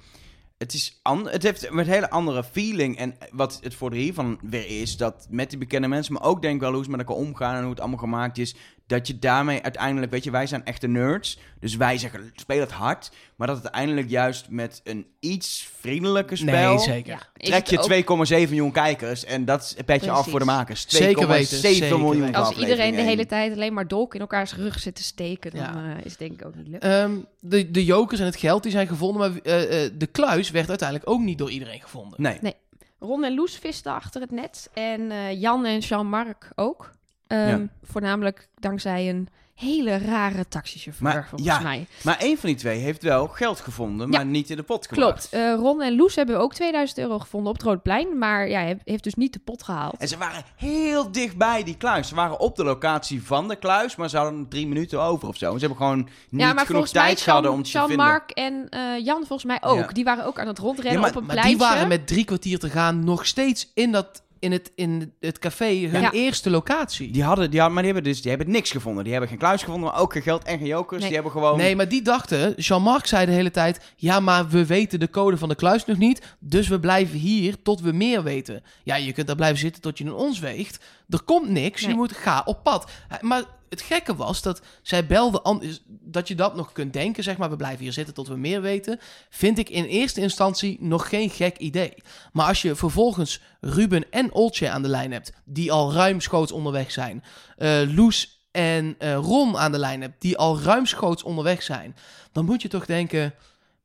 [0.60, 2.98] Het, is an, het heeft een hele andere feeling.
[2.98, 6.62] En wat het voordeel hiervan weer is, dat met die bekende mensen, maar ook denk
[6.62, 8.56] wel hoe ze met elkaar omgaan en hoe het allemaal gemaakt is,
[8.89, 11.39] dat je daarmee uiteindelijk, weet je, wij zijn echte nerds.
[11.60, 13.12] Dus wij zeggen, speel het hard.
[13.36, 16.69] Maar dat het uiteindelijk juist met een iets vriendelijker spel...
[16.75, 17.29] Nee, zeker.
[17.34, 20.46] Ja, Trek je ook- 2,7 miljoen kijkers en dat is een petje af voor de
[20.46, 20.84] makers.
[20.86, 22.36] 2,7 Zeker weten, zeker miljoen.
[22.36, 25.62] Als iedereen de hele tijd alleen maar dolk in elkaars rug zit te steken, dan
[25.62, 25.96] Ja.
[25.98, 26.81] eh, is het denk ik ook niet leuk.
[26.84, 30.51] Ehm, de, de jokers en het geld die zijn gevonden, maar eh, eh, de kluis
[30.51, 32.22] werd uiteindelijk ook niet door iedereen gevonden.
[32.22, 32.53] Nee.
[33.00, 34.69] Ron en Loes visten achter het net.
[34.74, 36.91] En eh, Jan en Jean-Marc ook.
[37.29, 37.67] Ehm, Ja.
[37.83, 41.88] Voornamelijk dankzij een hele rare taxichauffeur, Maar, volgens ja, mij.
[42.03, 44.25] Maar één van die twee heeft wel geld gevonden, maar Ja.
[44.25, 45.29] niet in de pot gebracht.
[45.29, 45.45] Klopt.
[45.45, 48.17] Eh, Ron en Loes hebben ook 2000 euro gevonden op het Roodplein.
[48.17, 49.95] Maar ja, heeft, heeft dus niet de pot gehaald.
[49.98, 52.07] En ze waren heel dichtbij die kluis.
[52.07, 55.38] Ze waren op de locatie van de kluis, maar ze hadden drie minuten over of
[55.38, 55.53] zo.
[55.53, 55.98] Ze hebben gewoon
[56.29, 57.88] niet ja, maar genoeg volgens mij tijd gehad om te vinden.
[57.89, 59.77] Jean-Marc en eh, Jan volgens mij ook.
[59.79, 59.88] Ja.
[59.88, 61.57] Die waren ook aan het rondrennen Ja, maar- op een Maar pleintje.
[61.57, 65.39] die waren met drie kwartier te gaan nog steeds in, dat, in, het, in het
[65.39, 66.12] café hun Ja.
[66.12, 67.12] eerste locatie.
[67.12, 69.03] Die hadden, die hadden, maar die hebben dus die hebben niks gevonden.
[69.03, 71.00] Die hebben geen kluis gevonden, maar ook geen geld en geen jokers.
[71.00, 71.08] Nee.
[71.08, 71.58] Die hebben gewoon...
[71.58, 73.93] Nee, maar die dachten, Jean-Marc zei de hele tijd...
[73.96, 76.36] ja, maar we weten de code van de kluis nog niet...
[76.39, 78.63] dus we blijven hier tot we meer weten.
[78.84, 80.79] Ja, je kunt daar blijven zitten tot je een ons weegt.
[81.10, 82.91] Er komt niks, je moet ga op pad.
[83.22, 85.61] Maar het gekke was dat zij belde...
[85.88, 87.49] dat je dat nog kunt denken, zeg maar...
[87.49, 88.99] we blijven hier zitten tot we meer weten...
[89.29, 91.93] vind ik in eerste instantie nog geen gek idee.
[92.31, 95.33] Maar als je vervolgens Ruben en Oltje aan de lijn hebt...
[95.45, 97.23] die al ruimschoots onderweg zijn...
[97.57, 101.95] eh, Loes en eh, Ron aan de lijn hebt, die al ruimschoots onderweg zijn,
[102.31, 103.33] dan moet je toch denken: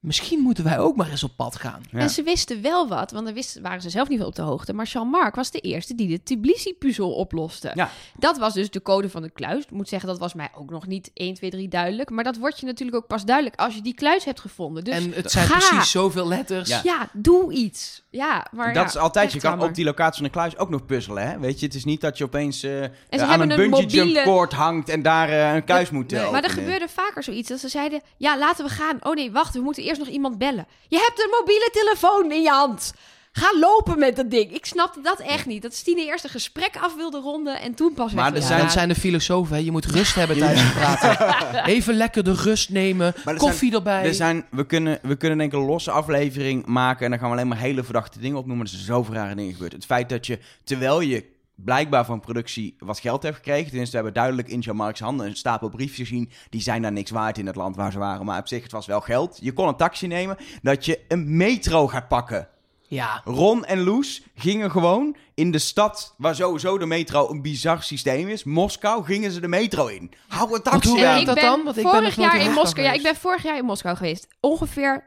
[0.04, 1.82] misschien moeten wij ook maar eens op pad gaan.
[1.90, 1.98] Ja.
[1.98, 4.42] En ze wisten wel wat, want dan wisten, waren ze zelf niet veel op de
[4.42, 4.72] hoogte.
[4.72, 7.70] Maar Jean-Marc was de eerste die de Tbilisi-puzzel oploste.
[7.74, 7.90] Ja.
[8.18, 9.62] Dat was dus de code van de kluis.
[9.64, 12.10] Ik moet zeggen, dat was mij ook nog niet 1, 2, 3 duidelijk.
[12.10, 14.84] Maar dat wordt je natuurlijk ook pas duidelijk als je die kluis hebt gevonden.
[14.84, 15.58] Dus en het zijn ga.
[15.58, 16.68] precies zoveel letters.
[16.68, 16.80] Ja.
[16.84, 18.02] Ja, doe iets.
[18.10, 19.68] Ja, maar dat ja, is altijd, je kan jammer.
[19.68, 21.38] op die locatie van de kluis ook nog puzzelen, hè?
[21.38, 22.70] Weet je, het is niet dat je opeens eh,
[23.10, 26.10] ze aan een een bungee jump mobiele- koord hangt en daar eh, een kluis moet
[26.10, 26.20] nee.
[26.20, 28.96] eh, Maar er gebeurde vaker zoiets dat ze zeiden: Ja, laten we gaan.
[29.00, 30.66] Oh nee, wacht, we moeten eerst nog iemand bellen.
[30.88, 32.92] Je hebt een mobiele telefoon in je hand.
[33.36, 34.52] Ga lopen met dat ding.
[34.52, 35.62] Ik snapte dat echt niet.
[35.62, 38.70] Dat Stine eerst een gesprek af wilde ronden en toen pas Maar er Ja, gaan.
[38.70, 39.56] zijn de filosofen.
[39.56, 39.62] hè.
[39.62, 41.64] Je moet rust hebben tijdens het praten.
[41.74, 43.14] Even lekker de rust nemen.
[43.24, 44.04] Maar er Koffie erbij.
[44.04, 47.28] Er zijn, we, kunnen, we kunnen denk ik een losse aflevering maken en dan gaan
[47.28, 48.64] we alleen maar hele verdachte dingen opnoemen.
[48.66, 49.72] Er zijn zoveel rare dingen gebeurd.
[49.72, 54.02] Het feit dat je, terwijl je blijkbaar van productie wat geld hebt gekregen, tenminste we
[54.02, 57.46] hebben duidelijk in Jean-Marc's handen een stapel briefjes gezien, die zijn daar niks waard in
[57.46, 59.38] het land waar ze waren, maar op zich het was wel geld.
[59.40, 62.48] Je kon een taxi nemen, dat je een metro gaat pakken.
[62.88, 63.20] Ja.
[63.24, 68.28] Ron en Loes gingen gewoon in de stad waar sowieso de metro een bizar systeem
[68.28, 70.10] is, Moskou, gingen ze de metro in.
[70.28, 71.64] Hou een taxi hoe En werkt dat ben dan?
[71.64, 72.86] Want ik ben vorig nooit jaar in Moskou.
[72.86, 74.28] Ja, ik ben vorig jaar in Moskou geweest.
[74.40, 75.04] Ongeveer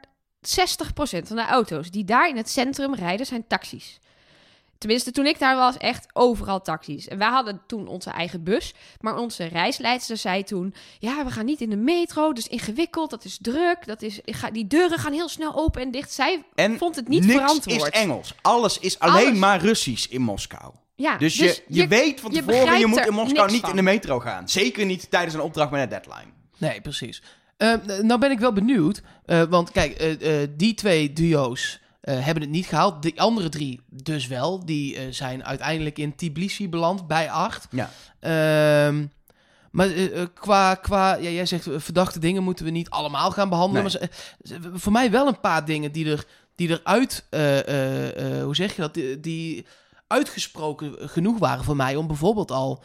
[1.26, 4.00] van de auto's die daar in het centrum rijden zijn taxis.
[4.78, 7.08] Tenminste, toen ik daar was, echt overal taxis.
[7.08, 8.74] En wij hadden toen onze eigen bus.
[9.00, 10.74] Maar onze reisleidster zei toen...
[10.98, 12.26] Ja, we gaan niet in de metro.
[12.28, 13.10] Dat is ingewikkeld.
[13.10, 13.86] Dat is druk.
[13.86, 14.20] Dat is,
[14.52, 16.12] die deuren gaan heel snel open en dicht.
[16.12, 17.82] Zij En vond het niet niks verantwoord.
[17.94, 18.34] is Engels.
[18.42, 19.38] Alles is alleen Alles.
[19.38, 20.72] maar Russisch in Moskou.
[20.94, 23.70] Ja, Dus, je, je, weet van je tevoren, je begrijpt moet in Moskou niet van.
[23.70, 24.48] in de metro gaan.
[24.48, 26.32] Zeker niet tijdens een opdracht met een deadline.
[26.58, 27.22] Nee, precies.
[27.56, 29.02] Eh, nou ben ik wel benieuwd.
[29.24, 33.02] eh, want kijk, eh, eh, die twee duo's eh, hebben het niet gehaald.
[33.02, 34.64] De andere drie dus wel.
[34.64, 37.68] Die eh, zijn uiteindelijk in Tbilisi beland bij acht.
[37.70, 37.90] Ja.
[38.20, 39.06] Ehm,
[39.70, 43.92] maar eh, qua, qua ja, jij zegt verdachte dingen moeten we niet allemaal gaan behandelen.
[43.92, 44.58] Nee.
[44.58, 47.24] Maar voor mij wel een paar dingen die, er, die eruit,
[48.44, 49.66] hoe zeg je dat, die, die
[50.06, 52.82] uitgesproken genoeg waren voor mij om bijvoorbeeld al,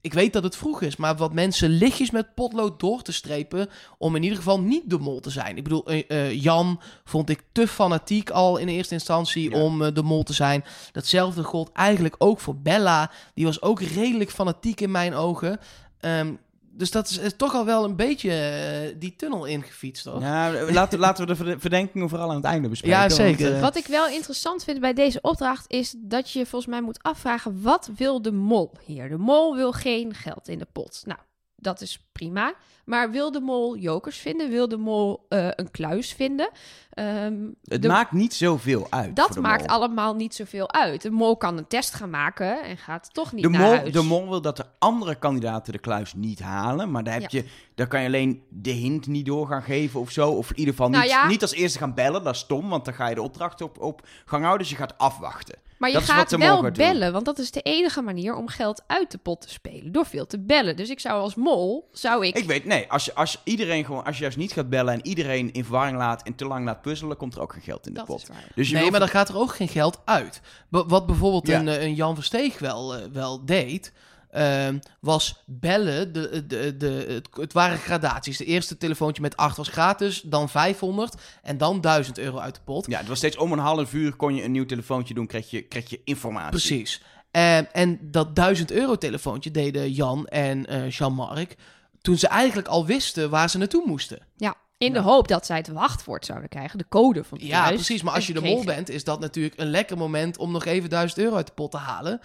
[0.00, 3.68] ik weet dat het vroeg is, maar wat mensen lichtjes met potlood door te strepen
[3.98, 5.56] om in ieder geval niet de mol te zijn.
[5.56, 9.62] Ik bedoel, eh, eh, Jan vond ik te fanatiek al in eerste instantie Ja.
[9.62, 10.64] om eh, de mol te zijn.
[10.92, 13.10] Datzelfde gold eigenlijk ook voor Bella.
[13.34, 15.58] Die was ook redelijk fanatiek in mijn ogen.
[16.00, 16.32] Ehm,
[16.80, 20.20] dus dat is, is toch al wel een beetje eh, die tunnel ingefietst, toch?
[20.20, 22.96] Ja, laten, laten we de verde- verdenkingen vooral aan het einde bespreken.
[22.98, 23.54] Ja, want, zeker.
[23.54, 27.02] eh, Wat ik wel interessant vind bij deze opdracht is dat je volgens mij moet
[27.02, 29.08] afvragen: wat wil de mol hier?
[29.08, 31.02] De mol wil geen geld in de pot.
[31.06, 31.18] Nou,
[31.56, 32.54] dat is prima.
[32.84, 34.50] Maar wil de mol jokers vinden?
[34.50, 36.50] Wil de mol eh, een kluis vinden?
[36.90, 39.16] Ehm, Het de- maakt niet zoveel uit.
[39.16, 39.70] dat maakt mol.
[39.76, 41.02] allemaal niet zoveel uit.
[41.02, 43.92] De mol kan een test gaan maken en gaat toch niet De naar mol, huis.
[43.92, 46.90] de mol wil dat de andere kandidaten de kluis niet halen.
[46.90, 47.38] Maar daar, heb Ja.
[47.40, 50.30] je, daar kan je alleen de hint niet door gaan geven of zo.
[50.30, 51.26] Of in ieder geval Nou niet, ja.
[51.26, 52.24] niet als eerste gaan bellen.
[52.24, 54.62] Dat is stom, want dan ga je de opdracht op, op gang houden.
[54.66, 55.58] Dus je gaat afwachten.
[55.80, 56.72] Maar je Dat gaat wel doen.
[56.72, 59.92] bellen, want dat is de enige manier om geld uit de pot te spelen.
[59.92, 60.76] Door veel te bellen.
[60.76, 62.36] Dus ik zou als mol, zou ik...
[62.38, 65.06] Ik weet, nee, als je, als iedereen gewoon, als je juist niet gaat bellen en
[65.06, 67.92] iedereen in verwarring laat en te lang laat puzzelen, komt er ook geen geld in
[67.92, 68.22] de dat pot.
[68.22, 68.44] is waar.
[68.54, 70.40] Dus je Nee, maar dan gaat er ook geen geld uit.
[70.68, 71.58] Wat bijvoorbeeld Ja.
[71.58, 73.92] een, eh, een Jan Versteeg wel, eh, wel deed,
[74.30, 76.12] ehm, was bellen.
[76.12, 78.36] De, de, de, het, het waren gradaties.
[78.36, 82.60] De eerste telefoontje met 8 was gratis, dan 500 en dan 1000 euro uit de
[82.64, 82.86] pot.
[82.86, 85.50] Ja, het was steeds om een half uur kon je een nieuw telefoontje doen, kreeg
[85.50, 86.50] je, kreeg je informatie.
[86.50, 87.02] Precies.
[87.30, 91.56] Ehm, en dat 1000 euro telefoontje deden Jan en eh Jean-Marc
[92.00, 94.18] toen ze eigenlijk al wisten waar ze naartoe moesten.
[94.36, 95.04] Ja, in de Ja.
[95.04, 96.78] hoop dat zij het wachtwoord zouden krijgen.
[96.78, 97.74] De code van het Ja, huis.
[97.74, 98.02] precies.
[98.02, 100.90] Maar als je de mol bent, is dat natuurlijk een lekker moment om nog even
[100.90, 102.20] 1000 euro uit de pot te halen.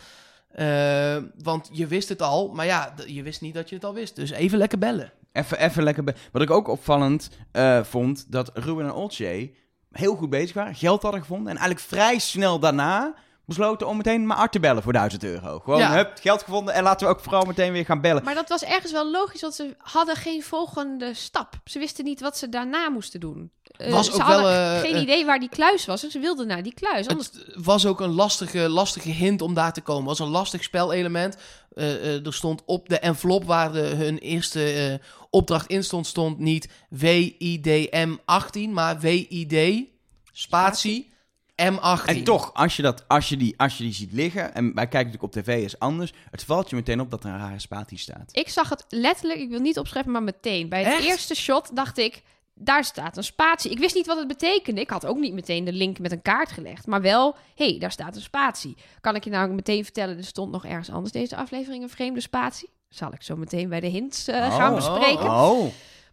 [0.56, 3.94] Eh, want je wist het al, maar ja, je wist niet dat je het al
[3.94, 4.16] wist.
[4.16, 5.12] Dus even lekker bellen.
[5.32, 6.04] Even, even lekker.
[6.04, 9.54] be- Wat ik ook opvallend eh, vond, dat Ruben en Olcay
[9.92, 14.26] heel goed bezig waren, geld hadden gevonden en eigenlijk vrij snel daarna besloten om meteen
[14.26, 15.60] maar Art te bellen voor 1000 euro.
[15.60, 15.94] Gewoon, Ja.
[15.94, 18.24] hup, geld gevonden en laten we ook vooral meteen weer gaan bellen.
[18.24, 21.56] Maar dat was ergens wel logisch, want ze hadden geen volgende stap.
[21.66, 23.52] Ze wisten niet wat ze daarna moesten doen.
[23.72, 26.12] Eh, Was ze ook hadden wel, eh, geen eh, idee waar die kluis was en
[26.12, 27.08] ze wilden naar die kluis.
[27.08, 27.30] Anders...
[27.34, 30.10] Het was ook een lastige, lastige hint om daar te komen.
[30.10, 31.38] Het was een lastig spelelement.
[31.74, 36.08] Eh, eh, er stond op de envelop waar de, hun eerste eh, opdracht in stond,
[36.08, 39.84] stond niet WIDM18, maar WID,
[40.32, 41.12] spatie,
[41.62, 42.06] M18.
[42.06, 44.88] En toch, als je, dat, als, je die, als je die ziet liggen, en wij
[44.88, 47.60] kijken natuurlijk op tv is anders, het valt je meteen op dat er een rare
[47.60, 48.30] spatie staat.
[48.32, 50.70] Ik zag het letterlijk, ik wil niet opschrijven, maar meteen.
[50.70, 51.04] Bij het Echt?
[51.04, 52.22] eerste shot dacht ik,
[52.54, 53.72] daar staat een spatie.
[53.72, 54.82] Ik wist niet wat het betekende.
[54.82, 56.88] Ik had ook niet meteen de link met een kaart gelegd.
[56.88, 58.78] Maar wel, hé, hey, daar staat een spatie.
[59.02, 62.22] Kan ik je nou meteen vertellen, er stond nog ergens anders deze aflevering een vreemde
[62.22, 62.70] spatie.
[62.90, 64.76] Zal ik zo meteen bij de hints eh, gaan Oh.
[64.76, 65.26] bespreken.
[65.32, 65.66] Oh,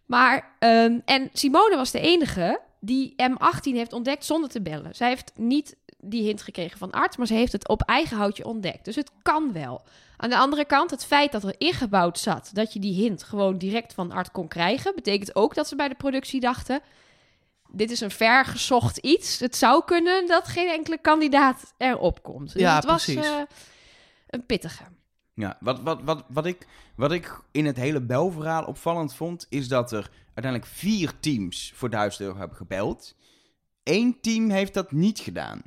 [0.05, 4.95] Maar, ehm, en Simone was de enige die M18 heeft ontdekt zonder te bellen.
[4.95, 8.45] Zij heeft niet die hint gekregen van arts, maar ze heeft het op eigen houtje
[8.45, 8.85] ontdekt.
[8.85, 9.81] Dus het kan wel.
[10.17, 13.57] Aan de andere kant, het feit dat er ingebouwd zat dat je die hint gewoon
[13.57, 16.81] direct van Art kon krijgen, betekent ook dat ze bij de productie dachten:
[17.67, 19.39] dit is een vergezocht iets.
[19.39, 22.53] Het zou kunnen dat geen enkele kandidaat erop komt.
[22.53, 23.25] Dus Ja, het was precies.
[23.25, 23.41] eh,
[24.29, 24.83] een pittige.
[25.35, 29.67] Ja, wat, wat, wat, wat, ik, wat ik in het hele belverhaal opvallend vond, is
[29.67, 33.15] dat er uiteindelijk vier teams voor 1000 euro hebben gebeld.
[33.83, 35.61] Eén team heeft dat niet gedaan.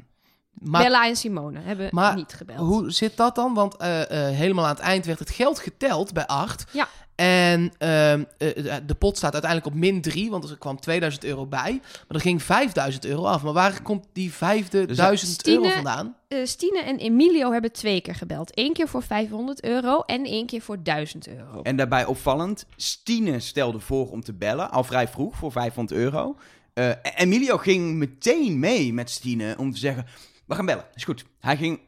[0.50, 2.58] Maar Bella en Simone hebben maar niet gebeld.
[2.58, 3.54] Hoe zit dat dan?
[3.54, 6.64] Want eh, eh, helemaal aan het eind werd het geld geteld bij 8.
[6.72, 6.88] Ja.
[7.16, 11.46] En ehm, eh, de pot staat uiteindelijk op min 3, want er kwam 2000 euro
[11.46, 11.80] bij.
[11.82, 13.42] Maar er ging 5000 euro af.
[13.42, 16.16] Maar waar komt die vijfde Dus 1000 Stine- euro vandaan?
[16.28, 18.50] Eh, Stine en Emilio hebben twee keer gebeld.
[18.58, 21.62] Eén keer voor 500 euro en één keer voor 1000 euro.
[21.62, 26.36] En daarbij opvallend, Stine stelde voor om te bellen, al vrij vroeg, voor 500 euro.
[26.74, 30.06] Eh, Emilio ging meteen mee met Stine om te zeggen,
[30.46, 31.24] we gaan bellen, is goed.
[31.40, 31.80] Hij ging,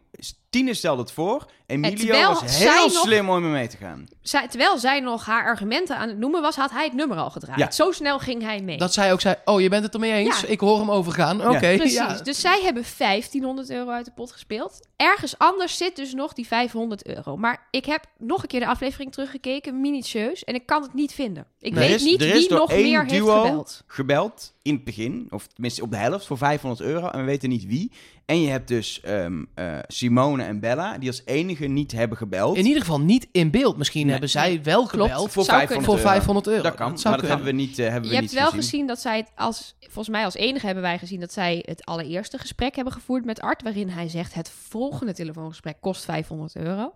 [0.51, 4.07] Stine stelde het voor, Emilio was heel nog- slim om er mee te gaan.
[4.23, 7.31] Zij, terwijl zij nog haar argumenten aan het noemen was, had hij het nummer al
[7.31, 7.59] gedraaid.
[7.59, 7.71] Ja.
[7.71, 8.77] Zo snel ging hij mee.
[8.79, 10.41] Dat zij ook zei, oh, je bent het ermee eens?
[10.41, 10.47] Ja.
[10.49, 11.47] Ik hoor hem overgaan.
[11.49, 11.93] Oké, Precies.
[11.93, 12.21] ja.
[12.23, 14.89] Dus zij hebben 1500 euro uit de pot gespeeld.
[14.97, 17.37] Ergens anders zit dus nog die 500 euro.
[17.37, 20.45] Maar ik heb nog een keer de aflevering teruggekeken, minutieus.
[20.45, 21.47] En ik kan het niet vinden.
[21.61, 23.83] Ik Er weet is- niet er is wie door nog één meer heeft gebeld.
[23.87, 27.09] gebeld in het begin, of tenminste op de helft, voor 500 euro.
[27.09, 27.93] En we weten niet wie.
[28.27, 32.57] En je hebt dus ehm, eh, Simone en Bella, die als enige niet hebben gebeld.
[32.57, 33.77] In ieder geval niet in beeld.
[33.77, 34.11] Misschien Nee.
[34.11, 35.11] hebben zij wel Klopt.
[35.11, 35.85] gebeld voor zou 500 kunnen.
[35.85, 36.09] voor euro.
[36.09, 36.63] 500 euro.
[36.63, 37.37] Dat kan, zou maar dat kunnen.
[37.37, 38.63] hebben we niet, eh, hebben Je we hebt niet wel gezien.
[38.63, 41.85] gezien dat zij het als, volgens mij als enige hebben wij gezien dat zij het
[41.85, 46.95] allereerste gesprek hebben gevoerd met Art, waarin hij zegt het volgende telefoongesprek kost 500 euro.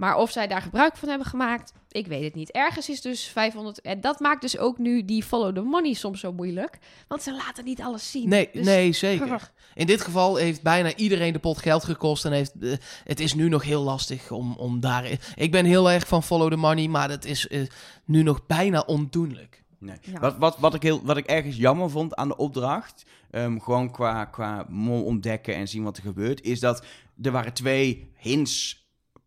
[0.00, 2.50] Maar of zij daar gebruik van hebben gemaakt, ik weet het niet.
[2.50, 6.20] Ergens is dus 500 en dat maakt dus ook nu die follow the money soms
[6.20, 8.28] zo moeilijk, want ze laten niet alles zien.
[8.28, 9.50] Nee, Dus- nee, zeker.
[9.74, 12.24] In dit geval heeft bijna iedereen de pot geld gekost.
[12.24, 12.72] En heeft, eh,
[13.04, 15.18] het is nu nog heel lastig om, om daar...
[15.34, 17.60] Ik ben heel erg van follow the money, maar dat is eh,
[18.04, 19.62] nu nog bijna ondoenlijk.
[19.78, 19.96] Nee.
[20.00, 20.20] Ja.
[20.20, 23.90] Wat, wat, wat, ik heel, wat ik ergens jammer vond aan de opdracht, ehm, gewoon
[23.90, 26.84] qua, qua mol ontdekken en zien wat er gebeurt, is dat
[27.22, 28.79] er waren twee hints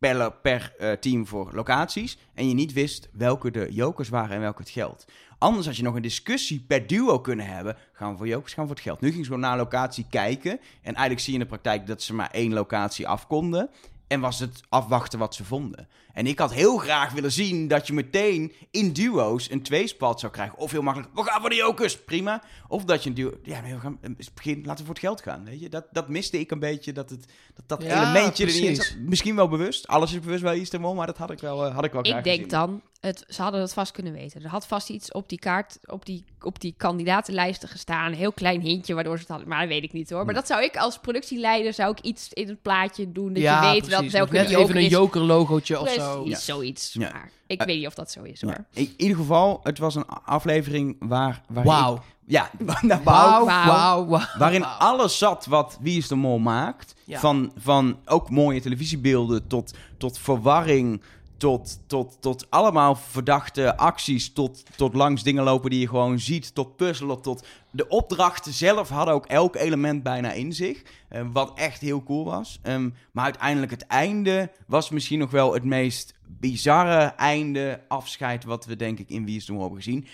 [0.03, 4.41] per, per eh, team voor locaties en je niet wist welke de jokers waren en
[4.41, 5.05] welke het geld.
[5.37, 7.77] Anders had je nog een discussie per duo kunnen hebben.
[7.93, 9.01] Gaan we voor jokers, gaan voor het geld.
[9.01, 10.51] Nu ging ze gewoon naar locatie kijken.
[10.51, 13.69] En eigenlijk zie je in de praktijk dat ze maar één locatie af konden.
[14.07, 15.87] En was het afwachten wat ze vonden.
[16.13, 20.31] En ik had heel graag willen zien dat je meteen in duo's een tweespalt zou
[20.31, 20.57] krijgen.
[20.57, 22.43] Of heel makkelijk, we gaan voor de jokers, prima.
[22.67, 23.31] Of dat je een duo...
[23.43, 25.59] Ja, nee, we gaan, het is het begin, laten we voor het geld gaan, weet
[25.59, 25.69] je.
[25.69, 28.73] Dat, dat miste ik een beetje, dat het, dat, dat Ja, elementje er niet in
[28.73, 28.87] precies.
[28.91, 28.97] zat.
[28.99, 29.87] Misschien wel bewust.
[29.87, 32.01] Alles is bewust bij Easter Mall, maar dat had ik wel, eh, had ik wel
[32.03, 32.49] graag Ik denk gezien.
[32.51, 34.43] dan, het, ze hadden dat vast kunnen weten.
[34.43, 38.11] Er had vast iets op die kaart, op die, op die kandidatenlijsten gestaan.
[38.11, 39.47] Een heel klein hintje waardoor ze het hadden.
[39.47, 40.25] Maar dat weet ik niet hoor.
[40.25, 43.33] Maar dat zou ik als productieleider, zou ik iets in het plaatje doen.
[43.33, 44.11] Dat ja, je weet precies.
[44.11, 44.91] welke Nog net joker even een is.
[44.91, 46.25] joker-logootje of Precies, zo.
[46.33, 46.93] zoiets.
[46.93, 47.11] Ja.
[47.11, 48.51] Maar ik Eh, weet niet of dat zo is hoor.
[48.51, 48.65] Ja.
[48.81, 51.41] In ieder geval, het was een aflevering waar...
[51.49, 51.99] waar Wauw.
[52.25, 52.49] ja,
[52.81, 53.03] nou, wauw.
[53.03, 53.65] Wauw, Wauw.
[53.67, 54.27] wauw, wauw.
[54.37, 54.77] Waarin wauw.
[54.77, 56.95] alles zat wat Wie is de Mol maakt.
[57.03, 57.19] Ja.
[57.19, 61.01] Van, van ook mooie televisiebeelden tot, tot verwarring.
[61.37, 64.33] Tot, tot, tot allemaal verdachte acties.
[64.33, 66.55] Tot, tot langs dingen lopen die je gewoon ziet.
[66.55, 67.21] Tot puzzelen.
[67.21, 70.81] Tot de opdrachten zelf hadden ook elk element bijna in zich.
[71.09, 72.59] eh, wat echt heel cool was.
[72.61, 78.43] Ehm, maar uiteindelijk het einde was misschien nog wel het meest bizarre einde afscheid.
[78.43, 80.07] Wat we denk ik in Wie is hebben gezien.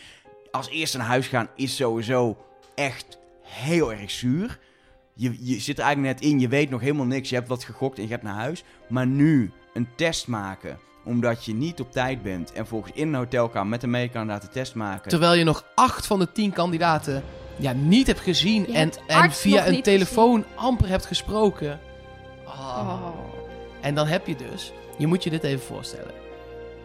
[0.52, 2.38] Als eerste naar huis gaan is sowieso
[2.76, 4.60] echt heel erg zuur.
[5.14, 7.30] Je, je zit er eigenlijk net in, je weet nog helemaal niks.
[7.30, 8.64] Je hebt wat gegokt en je gaat naar huis.
[8.90, 12.52] Maar nu een test maken, omdat je niet op tijd bent.
[12.52, 15.10] En volgens in een hotelkamer met een medekandidaat de test maken.
[15.10, 17.24] Terwijl je nog acht van de tien kandidaten
[17.56, 21.80] ja, niet hebt gezien Je en, hebt en via een telefoon amper hebt gesproken.
[22.45, 22.56] Ah.
[22.56, 23.08] Oh.
[23.82, 26.13] En dan heb je dus, je moet je dit even voorstellen.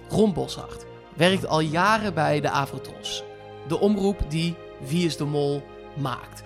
[0.08, 0.84] Ron Boshart
[1.14, 3.24] werkt al jaren bij de Avrotros.
[3.68, 4.54] De omroep die
[4.86, 5.62] Wie is de Mol
[5.94, 6.42] maakt.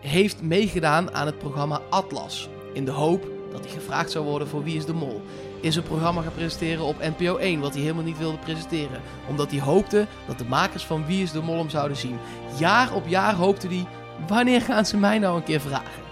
[0.00, 2.48] Heeft meegedaan aan het programma Atlas.
[2.72, 5.22] In de hoop dat hij gevraagd zou worden voor Wie is de Mol.
[5.62, 9.00] Is een programma gaan presenteren op NPO 1, wat hij helemaal niet wilde presenteren.
[9.28, 12.18] Omdat hij hoopte dat de makers van Wie is de Mol hem zouden zien.
[12.58, 13.86] Jaar op jaar hoopte hij,
[14.26, 16.02] wanneer gaan ze mij nou een keer vragen?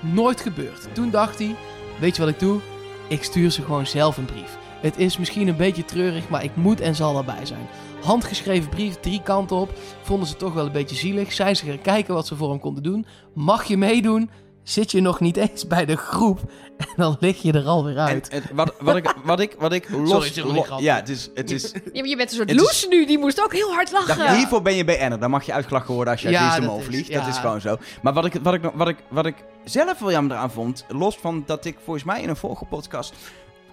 [0.00, 0.88] Nooit gebeurd.
[0.92, 1.56] Toen dacht hij,
[2.00, 2.60] weet je wat ik doe?
[3.08, 4.58] Ik stuur ze gewoon zelf een brief.
[4.80, 7.68] Het is misschien een beetje treurig, maar ik moet en zal erbij zijn.
[8.02, 9.72] Handgeschreven brief, drie kanten op.
[10.02, 11.32] Vonden ze toch wel een beetje zielig.
[11.32, 13.06] Zijn ze gaan kijken wat ze voor hem konden doen.
[13.34, 14.30] Mag je meedoen?
[14.62, 16.40] Zit je nog niet eens bij de groep?
[16.78, 18.32] En dan lig je er alweer En uit.
[18.32, 20.08] het, wat, wat ik, wat ik, wat ik los...
[20.10, 21.30] Sorry, het is een lo- ja, het is...
[21.34, 23.72] Het is Ja, maar je bent een soort is- loes nu, die moest ook heel
[23.72, 24.18] hard lachen.
[24.26, 25.18] dat, hiervoor ben je BN'er.
[25.20, 26.86] Dan mag je uitgelachen worden als je uit Ja, Wie is de dat Mol is-
[26.86, 27.08] vliegt.
[27.08, 27.18] ja.
[27.20, 27.76] Dat is gewoon zo.
[28.02, 30.84] Maar wat ik, wat, ik, wat, ik, wat ik zelf wel jammer eraan vond...
[30.88, 33.14] Los van dat ik volgens mij in een vorige podcast...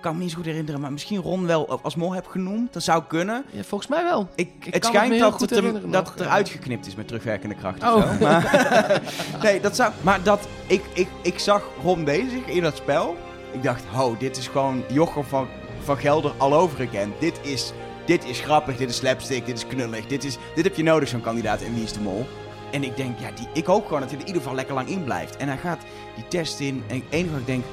[0.08, 2.74] kan me niet zo goed herinneren, maar misschien Ron wel als mol heb genoemd.
[2.74, 3.46] Dat zou kunnen.
[3.52, 4.30] Ja, volgens mij wel.
[4.36, 5.50] Ik, Ik het schijnt dat het,
[5.92, 6.24] dat ja.
[6.24, 8.12] eruit geknipt is met terugwerkende kracht of Oh.
[8.12, 8.20] zo.
[8.20, 9.02] Maar,
[9.44, 9.92] nee, dat zou...
[10.02, 13.18] Maar dat, ik, ik, ik zag Ron bezig in dat spel.
[13.52, 15.48] Ik dacht, oh, dit is gewoon Jochem van,
[15.84, 17.14] van Gelder all over again.
[17.20, 17.72] Dit is,
[18.06, 20.08] dit is grappig, dit is slapstick, dit is knullig.
[20.08, 22.26] Dit, is, dit heb je nodig, zo'n kandidaat in Wie is de Mol.
[22.72, 24.76] En ik denk, ja, die, ik hoop gewoon dat hij er in ieder geval lekker
[24.76, 25.38] lang in blijft.
[25.38, 25.82] En hij gaat
[26.16, 26.84] die test in.
[26.88, 27.64] En het enige wat ik denk,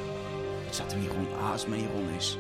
[0.75, 1.27] zat er niet Ron.
[1.43, 2.39] Ah, als het maar niet Ron is.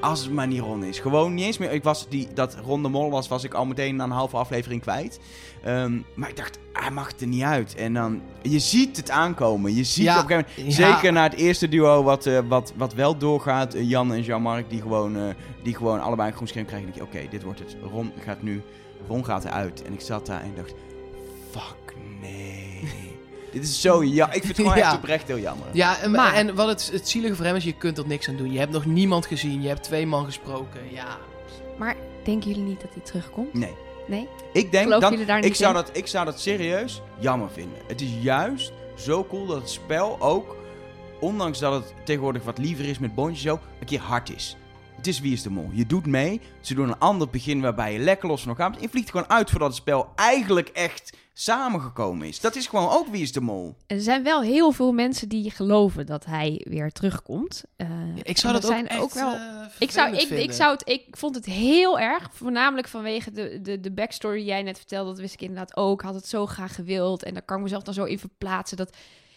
[0.00, 0.98] Als het maar niet Ron is.
[0.98, 1.72] Gewoon niet eens meer.
[1.72, 4.36] Ik was die, dat Ron de Mol was, was ik al meteen na een halve
[4.36, 5.20] aflevering kwijt.
[5.64, 7.74] Ehm, maar ik dacht, hij mag er niet uit.
[7.74, 9.74] En dan, je ziet het aankomen.
[9.74, 10.92] Je ziet Ja, op een gegeven moment, ja.
[10.94, 13.74] zeker na het eerste duo wat, eh, wat, wat wel doorgaat.
[13.74, 15.22] eh, Jan en Jean-Marc, die gewoon, eh,
[15.62, 16.92] die gewoon allebei een groen scherm krijgen.
[16.92, 17.76] denk je, oké, dit wordt het.
[17.92, 18.62] Ron gaat nu,
[19.08, 19.82] Ron gaat eruit.
[19.82, 20.74] En ik zat daar en ik dacht,
[21.50, 22.55] fuck nee.
[23.60, 24.26] Dit is zo ja.
[24.26, 24.84] Ik vind het gewoon Ja.
[24.86, 25.66] echt oprecht heel jammer.
[25.72, 28.28] Ja, en, Maar- en wat het, het zielige voor hem is, je kunt er niks
[28.28, 28.52] aan doen.
[28.52, 30.80] Je hebt nog niemand gezien, je hebt twee man gesproken.
[30.92, 31.18] Ja,
[31.78, 33.54] Maar denken jullie niet dat hij terugkomt?
[33.54, 33.74] Nee.
[34.08, 34.28] Nee?
[34.52, 35.82] Ik denk dat jullie daar ik niet zou, in?
[35.84, 37.78] dat, ik zou dat serieus jammer vinden.
[37.86, 40.56] Het is juist zo cool dat het spel ook,
[41.20, 44.56] ondanks dat het tegenwoordig wat liever is met bondjes zo, een keer hard is.
[44.96, 45.68] Het is Wie is de Mol.
[45.72, 46.40] Je doet mee.
[46.60, 48.82] Ze doen een ander begin waarbij je lekker los van elkaar bent.
[48.82, 52.40] Je vliegt gewoon uit voordat het spel eigenlijk echt samengekomen is.
[52.40, 53.76] Dat is gewoon ook Wie is de Mol.
[53.86, 57.64] Er zijn wel heel veel mensen die geloven dat hij weer terugkomt.
[57.76, 57.88] Eh,
[58.22, 59.32] ik zou dat ook zijn echt ook wel.
[59.34, 59.40] eh,
[59.78, 63.80] Ik, zou, ik, ik, zou het, ik vond het heel erg, voornamelijk vanwege de, de,
[63.80, 65.10] de backstory die jij net vertelde.
[65.10, 66.02] Dat wist ik inderdaad ook.
[66.02, 67.22] Had het zo graag gewild.
[67.22, 68.76] En daar kan ik mezelf dan zo in verplaatsen.
[68.76, 68.96] Dat,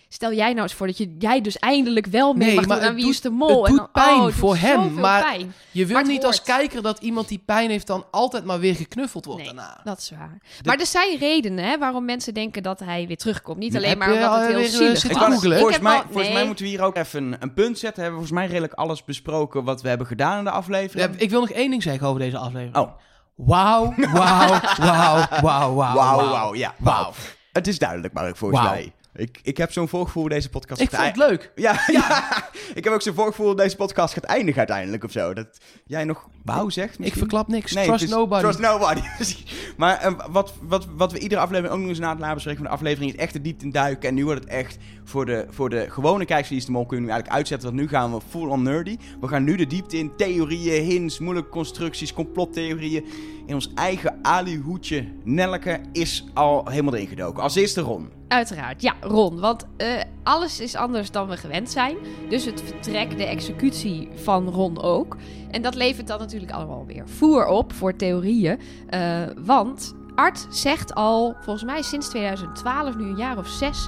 [0.10, 2.80] stel jij nou eens voor dat je, jij dus eindelijk wel mee Nee, mag maar
[2.80, 3.48] doen aan Wie is de Mol.
[3.64, 5.54] het en doet dan, pijn oh, het doet voor hem, maar- pijn.
[5.72, 9.26] Je wil niet als kijker dat iemand die pijn heeft dan altijd maar weer geknuffeld
[9.26, 9.80] wordt Nee, daarna.
[9.84, 10.38] dat is waar.
[10.66, 13.58] Maar er zijn redenen hè, waarom mensen denken dat hij weer terugkomt.
[13.58, 15.04] Niet alleen maar omdat het heel eh, zielig?
[15.04, 18.04] Ik volgens mij, al- volgens mij moeten we hier ook even een, een punt zetten.
[18.04, 21.14] Hebben we volgens mij redelijk alles besproken wat we hebben gedaan in de aflevering.
[21.14, 22.76] Ja, ik wil nog één ding zeggen over deze aflevering.
[22.78, 22.92] Oh.
[23.36, 25.96] Wauw, wauw, wauw, wauw, wauw.
[25.96, 26.74] Wauw, wauw, ja.
[26.78, 27.12] Wauw.
[27.52, 28.72] Het is duidelijk, maar volgens Wauw.
[28.74, 28.94] mij.
[29.20, 31.52] Ik, ik heb zo'n voorgevoel hoe deze podcast Ik vond het leuk.
[31.56, 32.28] Ja, ja.
[32.76, 35.34] ik heb ook zo'n voorgevoel dat deze podcast gaat eindigen uiteindelijk of zo.
[35.34, 37.74] Dat jij nog wauw zegt Ik verklap niks.
[37.74, 38.42] Nee, Trust is- nobody.
[38.42, 39.02] Trust nobody.
[39.78, 42.70] Maar eh, wat, wat, wat we iedere aflevering ook nog eens na het nabespreken van
[42.70, 44.10] de aflevering is echt de diepte duiken.
[44.10, 44.78] En nu wordt het echt
[45.10, 47.70] voor de, voor de gewone kijkers die de mol kunnen nu eigenlijk uitzetten.
[47.70, 48.98] Want nu gaan we full on nerdy.
[49.22, 53.06] We gaan nu de diepte in theorieën, hints, moeilijke constructies, complottheorieën.
[53.46, 57.36] In ons eigen alihoedje Nelleke is al helemaal erin.
[57.36, 58.10] Als eerste Ron.
[58.28, 59.40] Uiteraard, ja, Ron.
[59.40, 59.88] Want eh,
[60.24, 61.98] alles is anders dan we gewend zijn.
[62.30, 65.18] Dus het vertrek, de executie van Ron ook.
[65.52, 68.60] En dat levert dan natuurlijk allemaal weer voer op voor theorieën.
[68.88, 73.88] Eh, want Art zegt al, volgens mij sinds 2012, nu een jaar of zes,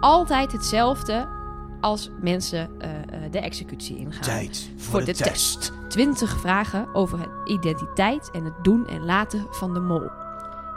[0.00, 1.28] altijd hetzelfde
[1.80, 4.22] als mensen eh, eh, de executie ingaan.
[4.22, 5.72] Tijd Voor de test.
[5.88, 10.10] 20 vragen over de identiteit en het doen en laten van de mol.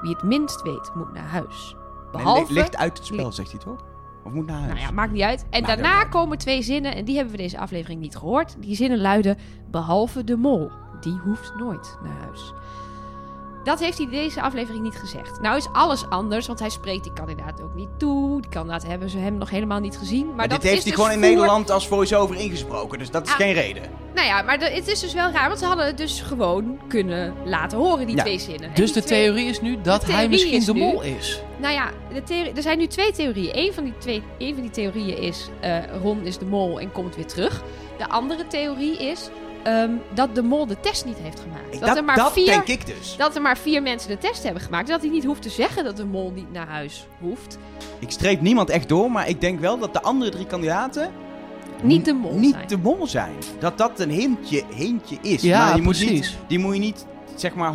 [0.01, 1.75] Wie het minst weet, moet naar huis.
[2.11, 2.53] Behalve...
[2.53, 3.85] Ligt uit het spel, zegt hij toch?
[4.23, 4.71] Of moet naar huis?
[4.71, 5.45] Nou ja, maakt niet uit.
[5.49, 8.55] En Maakt daarna komen twee zinnen, en die hebben we deze aflevering niet gehoord.
[8.59, 9.37] Die zinnen luiden,
[9.71, 10.71] behalve de mol.
[10.99, 12.53] Die hoeft nooit naar huis.
[13.63, 15.41] Dat heeft hij deze aflevering niet gezegd.
[15.41, 18.41] Nou is alles anders, want hij spreekt die kandidaat ook niet toe.
[18.41, 20.25] Die kandidaat hebben ze hem nog helemaal niet gezien.
[20.27, 22.99] Maar, Maar dat dit heeft is hij dus gewoon in voor- Nederland als voice-over ingesproken.
[22.99, 23.37] Dus dat is Ah.
[23.37, 23.83] geen reden.
[24.15, 27.33] Nou ja, maar het is dus wel raar, want ze hadden het dus gewoon kunnen
[27.45, 28.21] laten horen, die Ja.
[28.21, 28.69] twee zinnen.
[28.69, 31.41] En Dus de twee- theorie is nu dat hij misschien is de nu- mol is.
[31.57, 33.57] Nou ja, de theorie, er zijn nu twee theorieën.
[33.57, 36.91] Eén van die, twee, één van die theorieën is eh, Ron is de mol en
[36.91, 37.63] komt weer terug.
[37.97, 39.29] De andere theorie is
[39.63, 41.79] ehm, dat de mol de test niet heeft gemaakt.
[41.79, 43.15] Dat, er maar dat vier, denk ik dus.
[43.17, 44.87] dat er maar vier mensen de test hebben gemaakt.
[44.87, 47.57] Dat hij niet hoeft te zeggen dat de mol niet naar huis hoeft.
[47.99, 51.11] Ik streep niemand echt door, maar ik denk wel dat de andere drie kandidaten
[51.81, 52.67] Niet de mol niet zijn.
[52.67, 53.33] de mol zijn.
[53.59, 55.41] Dat dat een hintje, hintje is.
[55.41, 56.09] Ja, maar moet precies.
[56.11, 57.73] niet, die moet je niet zeg maar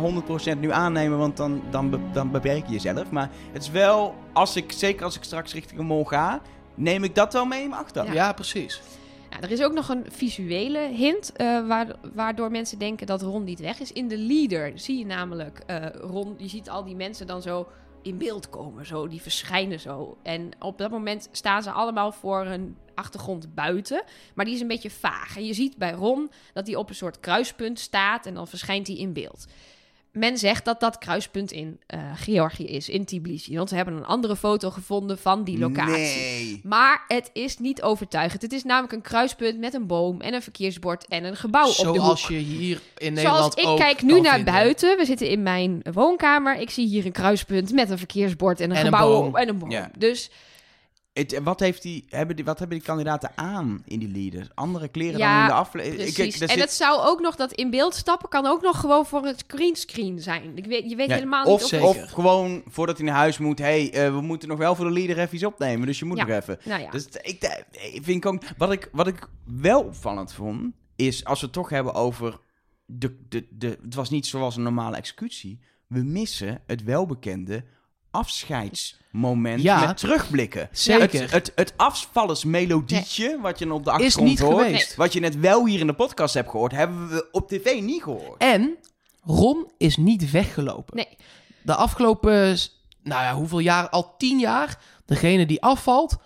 [0.55, 3.09] 100% nu aannemen, want dan, dan, be- dan beperk je jezelf.
[3.09, 6.41] Maar het is wel, als ik, zeker als ik straks richting een mol ga,
[6.75, 8.13] neem ik dat wel mee in mijn achterhoofd.
[8.13, 8.81] Ja, precies.
[9.29, 13.59] Er is ook nog een visuele hint eh, waar, waardoor mensen denken dat Ron niet
[13.59, 13.91] weg is.
[13.91, 17.67] In de leader zie je namelijk eh, Ron, je ziet al die mensen dan zo
[18.01, 20.17] in beeld komen, zo, die verschijnen zo.
[20.23, 24.67] En op dat moment staan ze allemaal voor een achtergrond buiten, maar die is een
[24.67, 25.37] beetje vaag.
[25.37, 28.87] En je ziet bij Ron dat hij op een soort kruispunt staat en dan verschijnt
[28.87, 29.47] hij in beeld.
[30.11, 33.55] Men zegt dat dat kruispunt in eh, Georgië is, in Tbilisi.
[33.57, 35.91] Want ze hebben een andere foto gevonden van die locatie.
[35.93, 36.61] Nee.
[36.63, 38.41] Maar het is niet overtuigend.
[38.41, 41.75] Het is namelijk een kruispunt met een boom en een verkeersbord en een gebouw op
[41.77, 41.95] de hoek.
[41.95, 44.53] Zoals je hier in Nederland Zoals ik ook kijk nu naar vinden.
[44.53, 44.97] buiten.
[44.97, 46.59] We zitten in mijn woonkamer.
[46.59, 49.27] Ik zie hier een kruispunt met een verkeersbord en een En een gebouw boom.
[49.27, 49.71] op- en een boom.
[49.71, 49.91] Ja.
[49.97, 50.29] Dus
[51.19, 54.47] Het, wat, heeft die, hebben die, wat hebben die kandidaten aan in die leaders?
[54.53, 56.13] Andere kleren Ja, dan in de aflevering?
[56.13, 56.39] precies.
[56.41, 59.43] en het zou ook nog dat in beeld stappen kan ook nog gewoon voor het
[59.47, 60.57] greenscreen zijn.
[60.57, 61.87] Ik weet, je weet Ja, helemaal of, niet zeker.
[61.87, 63.59] of gewoon voordat hij naar huis moet.
[63.59, 65.87] hey, eh, we moeten nog wel voor de leader even iets opnemen.
[65.87, 66.25] Dus je moet Ja.
[66.25, 66.57] nog even.
[66.63, 66.91] Nou.
[66.91, 68.41] Dus ik, eh, ik vind ook.
[68.57, 70.73] Wat ik, wat ik wel opvallend vond.
[70.95, 72.39] Is als we het toch hebben over.
[72.85, 75.59] De, de, de, het was niet zoals een normale executie.
[75.87, 77.63] We missen het welbekende
[78.11, 79.85] afscheidsmoment Ja.
[79.85, 80.69] met terugblikken.
[80.71, 81.21] Zeker.
[81.21, 84.95] Het, het, het afvallersmelodietje, wat je op de Is achtergrond niet hoort, geweest.
[84.95, 88.03] wat je net wel hier in de podcast hebt gehoord, hebben we op tv niet
[88.03, 88.41] gehoord.
[88.41, 88.75] En
[89.23, 90.95] Ron is niet weggelopen.
[90.95, 91.17] Nee.
[91.61, 92.57] De afgelopen,
[93.03, 93.89] nou ja, hoeveel jaar?
[93.89, 94.79] Al tien jaar.
[95.05, 96.17] Degene die afvalt,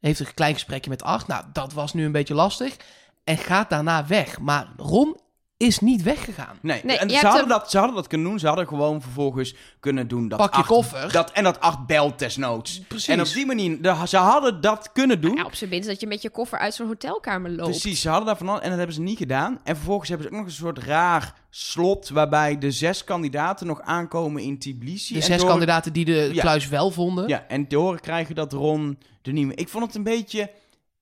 [0.00, 1.26] heeft een klein gesprekje met Art.
[1.26, 2.76] Nou, dat was nu een beetje lastig.
[3.24, 4.38] En gaat daarna weg.
[4.38, 5.16] Maar Ron
[5.56, 6.58] is niet weggegaan.
[6.62, 8.38] Nee, Nee, en ze hadden, dat, ze hadden dat kunnen doen.
[8.38, 11.12] Ze hadden gewoon vervolgens kunnen doen dat Pak je acht- koffer.
[11.12, 12.80] Dat, en dat acht belt desnoods.
[12.88, 13.08] Precies.
[13.08, 15.36] En op die manier, de, ze hadden dat kunnen doen.
[15.36, 17.70] ja, op zijn minst dat je met je koffer uit zo'n hotelkamer loopt.
[17.70, 19.60] Precies, ze hadden daar van en dat hebben ze niet gedaan.
[19.64, 23.80] En vervolgens hebben ze ook nog een soort raar slot waarbij de zes kandidaten nog
[23.80, 25.12] aankomen in Tbilisi.
[25.14, 26.40] De en zes door- kandidaten die de Ja.
[26.40, 27.28] kluis wel vonden.
[27.28, 29.58] Ja, en te horen krijgen dat Ron niet meer...
[29.58, 30.50] Ik vond het een beetje...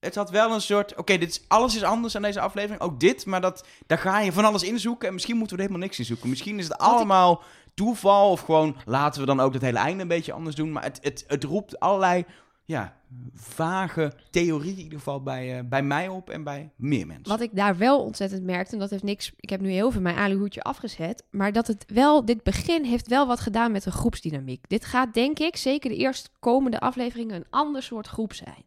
[0.04, 0.96] Het had wel een soort...
[0.96, 2.80] Oké, dit is alles is anders aan deze aflevering.
[2.80, 5.08] Ook dit, maar dat, daar ga je van alles inzoeken.
[5.08, 6.28] En misschien moeten we er helemaal niks in zoeken.
[6.28, 7.42] Misschien is het allemaal
[7.74, 8.30] toeval.
[8.30, 10.72] Of gewoon laten we dan ook dat hele einde een beetje anders doen.
[10.72, 12.24] Maar het, het, het roept allerlei
[12.64, 12.96] ja,
[13.34, 17.28] vage theorieën in ieder geval bij, eh, bij mij op en bij meer mensen.
[17.28, 19.32] Wat ik daar wel ontzettend merkte, en dat heeft niks.
[19.40, 21.24] Ik heb nu heel veel mijn aluhoedje afgezet.
[21.30, 24.68] Maar dat het wel, dit begin heeft wel wat gedaan met de groepsdynamiek.
[24.68, 28.64] Dit gaat, denk ik, zeker de eerstkomende afleveringen een ander soort groep zijn.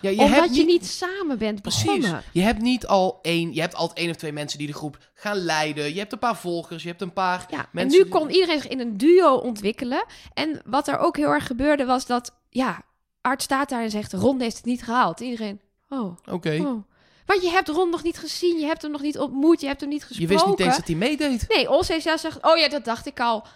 [0.00, 1.84] Ja, je Omdat hebt je niet samen bent Precies.
[1.84, 2.22] begonnen.
[2.32, 4.98] Je hebt niet al één, je hebt altijd één of twee mensen die de groep
[5.14, 5.92] gaan leiden.
[5.92, 7.98] Je hebt een paar volgers, je hebt een paar Ja, mensen.
[8.00, 10.04] en nu kon iedereen zich in een duo ontwikkelen.
[10.34, 12.82] En wat er ook heel erg gebeurde was dat, ja,
[13.20, 15.20] Art staat daar en zegt, Ron heeft het niet gehaald.
[15.20, 16.56] Iedereen, oh, Oké.
[16.60, 16.82] oh.
[17.26, 19.80] Want je hebt Ron nog niet gezien, je hebt hem nog niet ontmoet, je hebt
[19.80, 20.34] hem niet Je gesproken.
[20.34, 21.44] wist niet eens dat hij meedeed.
[21.48, 23.46] Nee, Olsey zegt, oh ja, dat dacht ik al.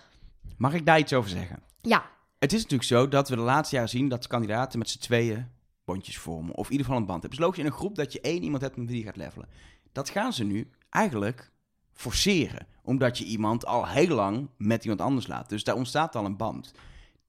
[0.57, 1.63] Mag ik daar iets over zeggen?
[1.81, 2.05] Ja,
[2.39, 5.53] Het is natuurlijk zo dat we de laatste jaren zien dat kandidaten met z'n tweeën
[5.85, 6.55] bondjes vormen.
[6.55, 7.39] Of in ieder geval een band hebben.
[7.39, 9.17] Het is logisch in een groep dat je één iemand hebt met wie je gaat
[9.17, 9.49] levelen.
[9.93, 11.53] Dat gaan ze nu eigenlijk
[11.93, 12.67] forceren.
[12.83, 15.49] Omdat je iemand al heel lang met iemand anders laat.
[15.49, 16.73] Dus daar ontstaat al een band.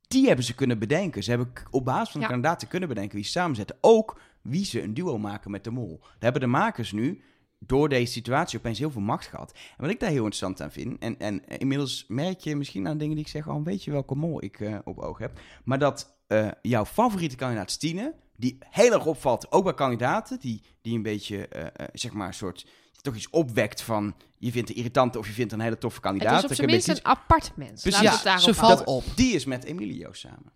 [0.07, 1.23] Die hebben ze kunnen bedenken.
[1.23, 2.31] Ze hebben op basis van de Ja.
[2.31, 3.77] kandidaten kunnen bedenken wie ze samenzetten.
[3.81, 5.97] Ook wie ze een duo maken met de mol.
[5.99, 7.21] Daar hebben de makers nu
[7.59, 9.51] door deze situatie opeens heel veel macht gehad.
[9.51, 12.97] En wat ik daar heel interessant aan vind, en, en inmiddels merk je misschien aan
[12.97, 15.79] dingen die ik zeg, al weet je welke mol ik eh, op oog heb, maar
[15.79, 20.95] dat eh, jouw favoriete kandidaat Stine, die heel erg opvalt, ook bij kandidaten, die, die
[20.95, 22.65] een beetje, eh, eh, zeg maar, een soort,
[23.01, 26.05] toch iets opwekt van, je vindt een irritant of je vindt een hele toffe Het
[26.05, 26.37] kandidaat.
[26.37, 27.81] is op Dat zijn je een minst beetje een apart mens.
[27.81, 28.01] Precies.
[28.01, 29.03] Ja, het daarop ze valt op.
[29.15, 30.53] Die is met Emilio samen.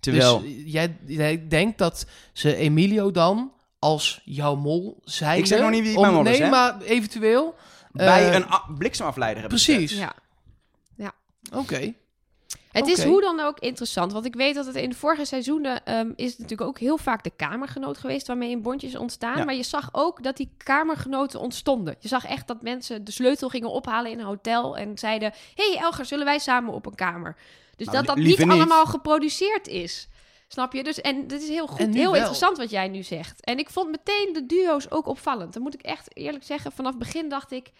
[0.00, 5.38] Terwijl, Dus jij, jij denkt dat ze Emilio dan als jouw mol zijn.
[5.38, 7.54] Ik zeg nog niet wie mijn mol is, Nee, maar eventueel.
[7.92, 9.98] bij eh, een bliksemafleider hebben Precies.
[9.98, 10.14] Ja.
[11.52, 11.94] Oké.
[12.72, 14.12] Het is hoe dan ook interessant.
[14.12, 17.24] Want ik weet dat het in de vorige seizoenen ehm, is natuurlijk ook heel vaak
[17.24, 19.36] de kamergenoot geweest waarmee een bondje is ontstaan.
[19.36, 19.44] Ja.
[19.44, 21.96] Maar je zag ook dat die kamergenoten ontstonden.
[21.98, 25.76] Je zag echt dat mensen de sleutel gingen ophalen in een hotel en zeiden: hey
[25.80, 27.36] Elger, zullen wij samen op een kamer?
[27.76, 30.08] Dus Nou, dat dat niet, allemaal geproduceerd is.
[30.48, 30.82] Snap je?
[30.84, 32.14] Dus, en dit is heel goed, heel wel.
[32.14, 33.44] interessant wat jij nu zegt.
[33.44, 35.52] En ik vond meteen de duo's ook opvallend.
[35.52, 37.70] Dan moet ik echt eerlijk zeggen, vanaf het begin dacht ik...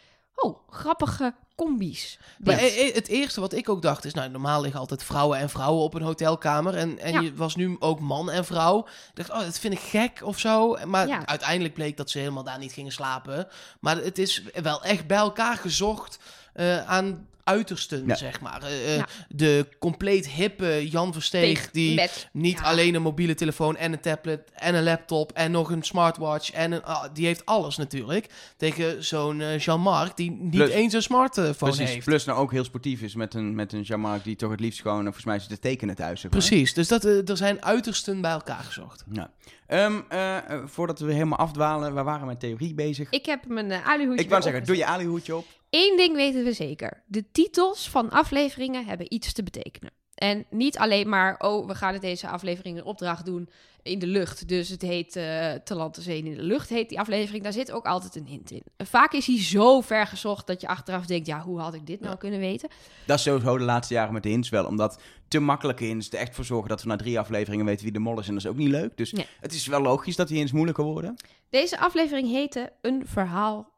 [0.41, 2.19] Oh, grappige combi's.
[2.39, 5.39] Maar eh, eh, het eerste wat ik ook dacht is, nou, normaal liggen altijd vrouwen
[5.39, 6.75] en vrouwen op een hotelkamer.
[6.75, 7.21] En, en Ja.
[7.21, 8.79] je was nu ook man en vrouw.
[8.79, 10.77] Ik dacht, oh, dat vind ik gek of zo.
[10.87, 11.27] Maar Ja.
[11.27, 13.49] uiteindelijk bleek dat ze helemaal daar niet gingen slapen.
[13.81, 16.19] Maar het is wel echt bij elkaar gezocht
[16.53, 18.15] eh, aan uitersten, Ja.
[18.15, 18.63] zeg maar.
[18.63, 19.07] Eh, eh, Ja.
[19.29, 22.65] De compleet hippe Jan Versteeg, Tegen- die met- niet ja.
[22.65, 26.51] alleen een mobiele telefoon en een tablet en een laptop en nog een smartwatch.
[26.53, 28.27] En een, ah, die heeft alles natuurlijk.
[28.57, 32.05] Tegen zo'n eh, Jean-Marc, die niet Plus- eens een smartphone Precies, heeft.
[32.05, 34.81] plus nou ook heel sportief is met een, met een Jean-Marc die toch het liefst
[34.81, 36.21] gewoon, volgens mij zit te tekenen thuis.
[36.21, 36.41] zeg maar.
[36.41, 39.05] Precies, dus dat, er zijn uitersten bij elkaar gezocht.
[39.13, 39.31] Ja.
[39.67, 43.11] Ehm, eh, eh, voordat we helemaal afdwalen, we waren met theorie bezig.
[43.11, 45.47] Ik heb mijn uh, aluhoedje Ik wou zeggen, doe je alihoedje op.
[45.71, 47.03] Eén ding weten we zeker.
[47.07, 49.91] De titels van afleveringen hebben iets te betekenen.
[50.15, 53.49] En niet alleen maar, oh, we gaan het deze aflevering een opdracht doen
[53.83, 54.49] in de lucht.
[54.49, 57.43] Dus het heet eh Talante Zee in de lucht, heet die aflevering.
[57.43, 58.63] Daar zit ook altijd een hint in.
[58.77, 62.01] Vaak is hij zo ver gezocht dat je achteraf denkt, ja, hoe had ik dit
[62.01, 62.69] nou kunnen weten?
[63.07, 64.65] Dat is sowieso de laatste jaren met de hints wel.
[64.67, 67.93] Omdat te makkelijke hints er echt voor zorgen dat we na drie afleveringen weten wie
[67.93, 68.27] de mol is.
[68.29, 68.97] En dat is ook niet leuk.
[68.97, 69.27] Dus Nee.
[69.41, 71.17] het is wel logisch dat die hints moeilijker worden.
[71.51, 73.71] Deze aflevering heette Een verhaal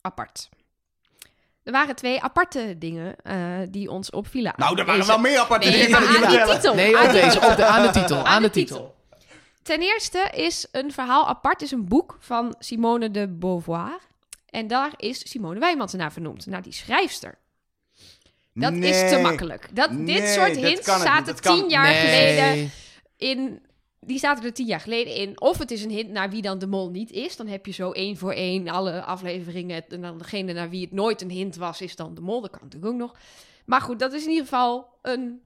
[0.00, 0.48] apart.
[1.64, 3.36] Er waren twee aparte dingen eh,
[3.68, 4.52] die ons opvielen.
[4.56, 5.98] Nou, er waren Deze- wel meer aparte Nee, dingen.
[5.98, 6.74] aan we die titel.
[6.74, 8.16] Nee, Aan deze, op de, aan de titel.
[8.18, 8.94] Aan Aan de de titel.
[9.62, 13.98] Ten eerste is een verhaal apart is een boek van Simone de Beauvoir.
[14.48, 17.38] En daar is Simone Wijmans naar vernoemd, naar die schrijfster.
[18.54, 19.68] Dat is te makkelijk.
[19.72, 22.00] Dat, dit Nee, soort dat hints zaten Dat kan- tien jaar Nee.
[22.00, 22.70] geleden
[23.16, 23.62] in...
[24.06, 25.40] Die zaten er tien jaar geleden in.
[25.40, 27.36] Of het is een hint naar wie dan de mol niet is.
[27.36, 29.84] Dan heb je zo één voor één alle afleveringen.
[29.88, 32.40] En dan degene naar wie het nooit een hint was, is dan de mol.
[32.40, 33.14] Dat kan natuurlijk ook nog.
[33.64, 35.40] Maar goed, dat is in ieder geval een...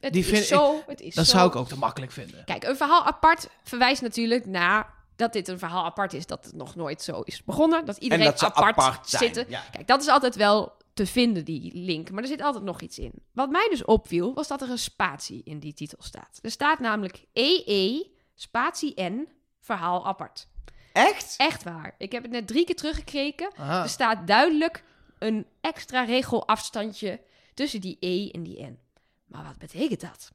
[0.00, 0.82] Het Die is vind zo.
[0.86, 1.36] het is Dat zo.
[1.36, 2.44] zou ik ook te makkelijk vinden.
[2.44, 6.54] Kijk, een verhaal apart verwijst natuurlijk naar dat dit een verhaal apart is, dat het
[6.54, 9.44] nog nooit zo is begonnen, dat iedereen dat apart, apart zitten.
[9.48, 9.62] ja.
[9.72, 12.98] Kijk, dat is altijd wel te vinden, die link, maar er zit altijd nog iets
[12.98, 13.12] in.
[13.32, 16.38] Wat mij dus opviel, was dat er een spatie in die titel staat.
[16.42, 19.28] Er staat namelijk EE, spatie N,
[19.60, 20.48] verhaal apart.
[20.92, 21.34] Echt?
[21.36, 21.94] Echt waar.
[21.98, 23.50] Ik heb het net drie keer teruggekeken.
[23.56, 23.82] Aha.
[23.82, 24.84] Er staat duidelijk
[25.18, 27.20] een extra regelafstandje
[27.54, 28.78] tussen die E en die N.
[29.26, 30.32] Maar wat betekent dat?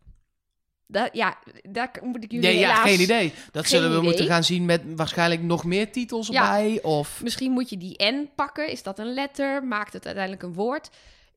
[0.88, 1.38] Dat ja,
[1.70, 2.90] daar moet ik jullie Nee, ja, helaas...
[2.90, 3.34] geen idee.
[3.52, 4.08] Dat geen zullen we idee.
[4.10, 6.42] moeten gaan zien met waarschijnlijk nog meer titels Ja.
[6.58, 6.82] erbij.
[6.84, 8.70] Of Misschien moet je die N pakken.
[8.70, 9.64] Is dat een letter?
[9.64, 10.90] Maakt het uiteindelijk een woord?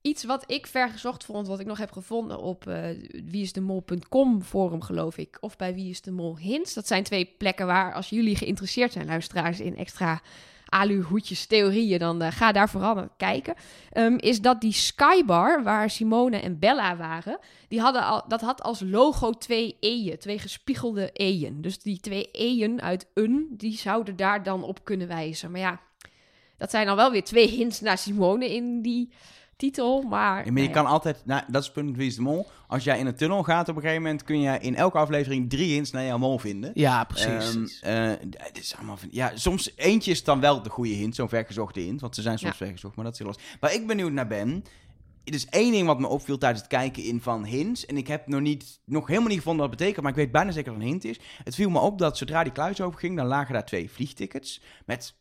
[0.02, 2.84] Iets wat ik vergezocht vond, wat ik nog heb gevonden op eh
[3.24, 5.36] wieisdemol.com forum, geloof ik.
[5.40, 6.74] Of bij Wie is de Mol Hints.
[6.74, 10.20] Dat zijn twee plekken waar, als jullie geïnteresseerd zijn, luisteraars, in extra
[10.68, 13.54] aluhoedjes theorieën, dan eh, ga daar vooral naar kijken.
[13.90, 17.38] Ehm, is dat die Skybar, waar Simone en Bella waren,
[17.68, 21.60] die hadden al, dat had als logo twee e'en, twee gespiegelde e'en.
[21.60, 25.50] Dus die twee e'en uit een, die zouden daar dan op kunnen wijzen.
[25.50, 25.80] Maar ja,
[26.56, 29.12] dat zijn dan wel weer twee hints naar Simone in die
[29.58, 30.44] titel, maar...
[30.46, 32.46] Ja, maar je kan altijd, nou, dat is het punt Wie is de Mol.
[32.66, 35.50] Als jij in een tunnel gaat op een gegeven moment, kun je in elke aflevering
[35.50, 36.70] drie hints naar jouw mol vinden.
[36.74, 37.80] ja, precies.
[37.80, 38.10] Eh,
[38.52, 41.80] dit is allemaal van, ja, soms eentje is dan wel de goede hint, zo'n vergezochte
[41.80, 42.64] hint, want ze zijn soms Ja.
[42.64, 43.56] vergezocht, maar dat is heel lastig.
[43.60, 44.64] Waar ik benieuwd naar ben,
[45.24, 48.06] er is één ding wat me opviel tijdens het kijken in van hints, en ik
[48.06, 50.72] heb nog, niet, nog helemaal niet gevonden wat het betekent, maar ik weet bijna zeker
[50.72, 51.20] dat het een hint is.
[51.44, 55.14] Het viel me op dat zodra die kluis overging, dan lagen daar twee vliegtickets met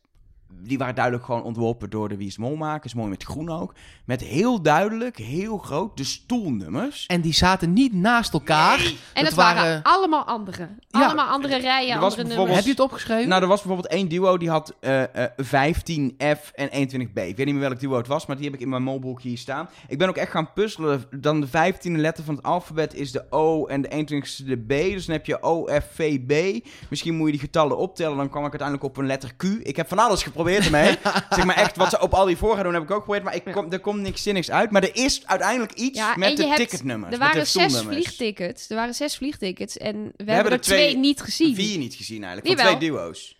[0.62, 2.94] die waren duidelijk gewoon ontworpen door de Wie is Molmakers.
[2.94, 3.74] Mooi met groen ook.
[4.04, 7.06] Met heel duidelijk, heel groot, de stoelnummers.
[7.06, 8.78] En die zaten niet naast elkaar.
[8.78, 8.86] Nee.
[8.86, 10.68] En Het dat waren, waren- allemaal andere.
[10.88, 11.04] Ja.
[11.04, 12.54] allemaal andere rijen, Er was andere nummers.
[12.56, 13.28] Heb je het opgeschreven?
[13.28, 17.18] Nou, er was bijvoorbeeld één duo die had eh, eh, 15F en 21B.
[17.28, 19.22] Ik weet niet meer welk duo het was, maar die heb ik in mijn molboek
[19.22, 19.68] hier staan.
[19.88, 21.04] Ik ben ook echt gaan puzzelen.
[21.20, 24.68] Dan de 15e letter van het alfabet is de O en de 21ste de B.
[24.68, 26.64] Dus dan heb je O, F, V, B.
[26.90, 28.16] Misschien moet je die getallen optellen.
[28.16, 29.42] Dan kwam ik uiteindelijk op een letter Q.
[29.62, 30.96] Ik heb van alles geprobeerd ermee.
[31.30, 33.24] zeg maar echt wat ze op al die voor gaan doen, heb ik ook geprobeerd.
[33.24, 34.70] Maar ik kom, er komt niks zinnigs uit.
[34.70, 37.12] Maar er is uiteindelijk iets Ja, met de hebt- ticketnummers.
[37.12, 38.68] Er waren zes vliegtickets.
[38.70, 39.76] Er waren zes vliegtickets.
[39.76, 41.54] En we, hebben hebben er twee, twee- niet gezien.
[41.54, 43.36] Vier niet gezien eigenlijk, van twee duo's.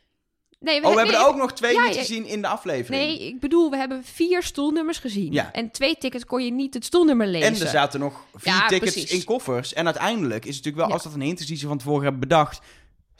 [0.60, 3.02] Nee, Oh, we hebben nee, er ook nog twee Ja, niet gezien in de aflevering.
[3.04, 5.32] Nee, ik bedoel, we hebben vier stoelnummers gezien.
[5.32, 5.52] Ja.
[5.52, 7.54] En twee tickets kon je niet het stoelnummer lezen.
[7.54, 9.10] En er zaten nog vier Ja, tickets precies.
[9.12, 9.72] in koffers.
[9.72, 12.02] En uiteindelijk is het natuurlijk wel, als dat een hint is die ze van tevoren
[12.02, 12.60] hebben bedacht,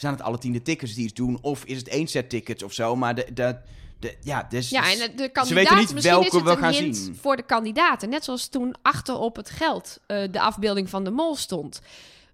[0.01, 1.38] zijn het alle tien de tickets die iets doen.
[1.40, 2.96] Of is het één set tickets of zo.
[2.96, 3.57] Maar de, de,
[3.99, 7.16] de, ja, dus, Ja, en de- de ze weten niet welke we gaan zien.
[7.20, 8.09] voor de kandidaten.
[8.09, 11.80] Net zoals toen achter op het geld eh, de afbeelding van de mol stond.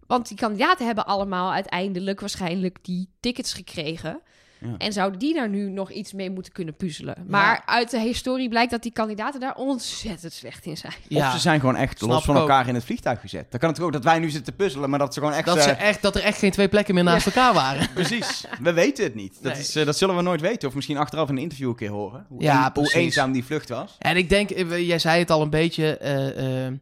[0.06, 4.20] Want die kandidaten hebben allemaal uiteindelijk waarschijnlijk die tickets gekregen.
[4.64, 4.74] Ja.
[4.78, 7.24] En zouden die daar nu nog iets mee moeten kunnen puzzelen.
[7.28, 10.92] Maar uit de historie blijkt dat die kandidaten daar ontzettend slecht in zijn.
[11.10, 12.40] Of ze zijn gewoon echt Snap los van ook.
[12.40, 13.50] elkaar in het vliegtuig gezet.
[13.50, 15.46] Dan kan het ook dat wij nu zitten te puzzelen, maar dat ze gewoon echt...
[15.46, 17.88] Dat, eh, ze echt, dat er echt geen twee plekken meer naast elkaar waren.
[17.94, 18.44] Precies.
[18.60, 19.38] We weten het niet.
[19.42, 19.60] Dat, Nee.
[19.62, 20.68] is, eh, dat zullen we nooit weten.
[20.68, 22.26] Of misschien achteraf in een interview een keer horen.
[22.28, 23.96] Hoe, Ja, een- hoe eenzaam die vlucht was.
[23.98, 26.72] En ik denk, eh, jij zei het al een beetje, eh, eh,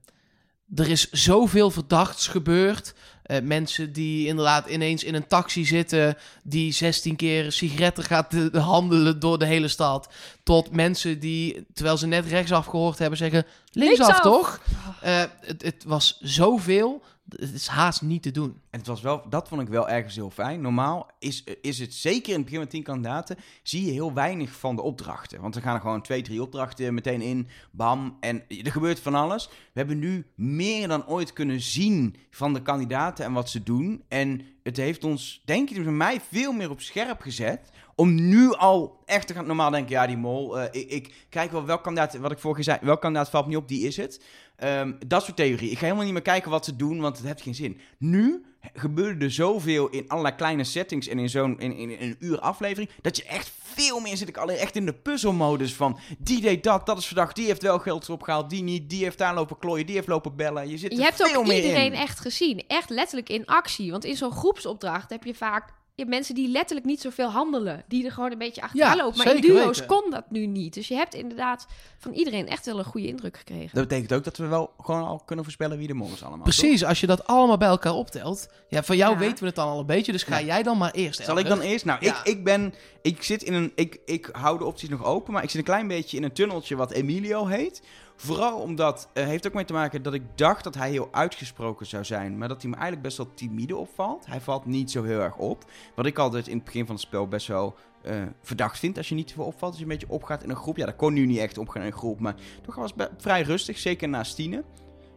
[0.74, 2.94] er is zoveel verdachts gebeurd.
[3.22, 9.20] Eh, mensen die inderdaad ineens in een taxi zitten, die 16 keer sigaretten gaat handelen
[9.20, 10.08] door de hele stad.
[10.42, 14.20] Tot mensen die, terwijl ze net rechtsaf gehoord hebben, zeggen linksaf, Linksaf.
[14.20, 14.60] toch?
[15.00, 17.02] Eh, het, het was zoveel,
[17.36, 18.60] het is haast niet te doen.
[18.70, 20.60] En het was wel, dat vond ik wel ergens heel fijn.
[20.60, 24.50] Normaal is, is het zeker in het begin met tien kandidaten, zie je heel weinig
[24.50, 25.40] van de opdrachten.
[25.40, 29.14] Want er gaan er gewoon twee, drie opdrachten meteen in, bam, en er gebeurt van
[29.14, 29.48] alles.
[29.48, 34.04] We hebben nu meer dan ooit kunnen zien van de kandidaten en wat ze doen.
[34.08, 37.70] En het heeft ons, denk ik, bij mij veel meer op scherp gezet.
[37.94, 40.60] Om nu al echt te gaan normaal denken, ja, die mol.
[40.60, 43.56] eh, ik, ik kijk wel welk kandidaat, wat ik vorige zei, welk kandidaat valt niet
[43.56, 44.20] op, die is het.
[44.56, 45.70] Ehm, dat soort theorie.
[45.70, 47.80] Ik ga helemaal niet meer kijken wat ze doen, want het heeft geen zin.
[47.98, 52.16] Nu gebeurde er zoveel in allerlei kleine settings en in zo'n in, in, in een
[52.18, 55.98] uur aflevering, dat je echt veel meer zit ik alleen echt in de puzzelmodus van
[56.18, 59.18] die deed dat, dat is verdacht, die heeft wel geld opgehaald, die niet, die heeft
[59.18, 60.68] daar lopen klooien, die heeft lopen bellen.
[60.68, 61.98] Je zit Je hebt veel ook meer iedereen in.
[61.98, 62.64] echt gezien.
[62.66, 63.90] Echt letterlijk in actie.
[63.90, 67.84] Want in zo'n groepsopdracht heb je vaak je hebt mensen die letterlijk niet zoveel handelen.
[67.88, 69.18] Die er gewoon een beetje achteraan Ja, lopen.
[69.18, 69.86] Maar in duo's weten.
[69.86, 70.74] kon dat nu niet.
[70.74, 71.66] Dus je hebt inderdaad
[71.98, 73.70] van iedereen echt wel een goede indruk gekregen.
[73.74, 76.42] Dat betekent ook dat we wel gewoon al kunnen voorspellen wie de mol is allemaal.
[76.44, 78.48] Precies, als je dat allemaal bij elkaar optelt.
[78.68, 79.18] Ja, van jou Ja.
[79.18, 80.46] weten we het dan al een beetje, dus ga Ja.
[80.46, 81.22] jij dan maar eerst.
[81.24, 81.84] Zal ik dan eerst?
[81.84, 82.20] Nou, Ja.
[82.24, 82.74] ik, ik ben.
[83.02, 83.72] Ik zit in een.
[83.74, 86.32] Ik, ik hou de opties nog open, maar ik zit een klein beetje in een
[86.32, 87.82] tunneltje wat Emilio heet.
[88.24, 89.08] Vooral omdat.
[89.12, 92.38] Het heeft ook mee te maken dat ik dacht dat hij heel uitgesproken zou zijn.
[92.38, 94.26] Maar dat hij me eigenlijk best wel timide opvalt.
[94.26, 95.64] Hij valt niet zo heel erg op.
[95.94, 97.74] Wat ik altijd in het begin van het spel best wel.
[98.02, 99.70] eh, verdacht vind als je niet te veel opvalt.
[99.70, 100.76] Als je een beetje opgaat in een groep.
[100.76, 102.20] Ja, dat kon nu niet echt opgaan in een groep.
[102.20, 103.78] Maar toch was het vrij rustig.
[103.78, 104.64] Zeker naast Stine.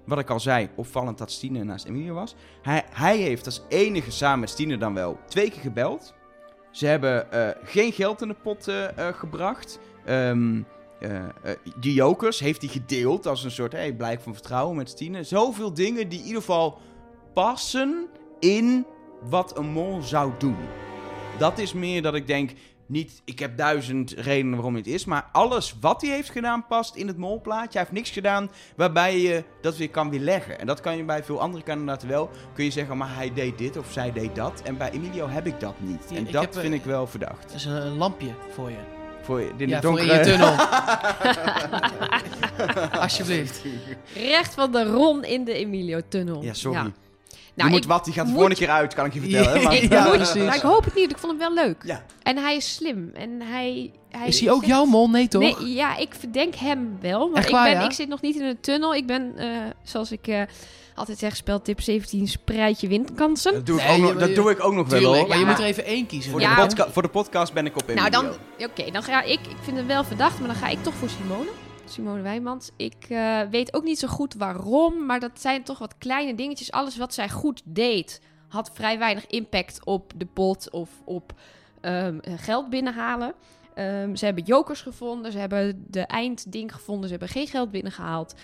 [0.06, 2.36] Wat ik al zei, opvallend dat Stine naast Emilio was.
[2.62, 6.14] Hij, hij heeft als enige samen met Stine dan wel twee keer gebeld.
[6.72, 8.72] Ze hebben eh, geen geld in de pot
[9.16, 9.80] gebracht.
[10.06, 10.62] Ehm
[11.00, 11.30] eh, eh,
[11.80, 15.24] die jokers heeft hij gedeeld als een soort hey, blijk van vertrouwen met Stine.
[15.24, 16.78] Zoveel dingen die in ieder geval
[17.34, 18.08] passen
[18.40, 18.86] in
[19.30, 20.58] wat een mol zou doen.
[21.38, 22.52] Dat is meer dat ik denk,
[22.88, 26.96] niet, ik heb duizend redenen waarom het is, maar alles wat hij heeft gedaan past
[26.96, 27.70] in het molplaatje.
[27.72, 30.60] Hij heeft niks gedaan waarbij je dat weer kan weerleggen.
[30.60, 32.30] En dat kan je bij veel andere kandidaten wel.
[32.54, 34.62] Kun je zeggen, maar hij deed dit of zij deed dat.
[34.62, 36.06] En bij Emilio heb ik dat niet.
[36.10, 37.42] Ja, en dat heb, eh, vind ik wel verdacht.
[37.44, 38.95] Dat is een lampje voor je.
[39.26, 40.18] Voor je, in de ja, voor in donkere...
[40.18, 40.56] je tunnel.
[43.02, 43.62] Alsjeblieft.
[44.16, 46.44] Recht van de Ron in de Emilio-tunnel.
[46.44, 46.92] Ja, sorry.
[47.54, 49.54] Nou, je moet wat, die gaat de moet- volgende keer uit, kan ik je vertellen.
[49.60, 50.44] Ja, Maar- ik, Ja, moet- precies.
[50.44, 51.12] maar ik hoop het niet.
[51.12, 51.82] Ik vond hem wel leuk.
[51.86, 52.04] ja.
[52.24, 53.12] En hij is slim.
[53.14, 55.10] En hij, hij Is hij ook zegt- jouw mol?
[55.10, 55.42] Nee, toch?
[55.60, 57.28] Nee, ja, ik verdenk hem wel.
[57.28, 57.86] Maar Echt ik, waar, ben, ja?
[57.86, 58.96] ik zit nog niet in een tunnel.
[58.96, 59.48] Ik ben, eh,
[59.84, 60.42] zoals ik eh,
[60.96, 63.54] altijd zeg, speltip 17 spreidje windkansen.
[63.54, 65.28] Dat, doe ik Nee, ook nog, je- dat doe ik ook nog wel hoor.
[65.28, 65.50] maar je Ja.
[65.50, 66.32] moet er even één kiezen.
[66.32, 66.56] Voor, Ja.
[66.56, 68.10] de podca- voor de podcast ben ik op Emilio.
[68.10, 68.12] Nou,
[68.58, 69.40] dan, oké, dan ga ik.
[69.40, 71.50] Ik vind het wel verdacht, maar dan ga ik toch voor Simone.
[71.86, 72.72] Simone Wijmans.
[72.76, 76.72] Ik eh, weet ook niet zo goed waarom, maar dat zijn toch wat kleine dingetjes.
[76.72, 81.34] Alles wat zij goed deed, had vrij weinig impact op de pot of op
[81.82, 83.34] ehm, geld binnenhalen.
[83.74, 88.36] Ehm, ze hebben jokers gevonden, ze hebben de eindding gevonden, ze hebben geen geld binnengehaald.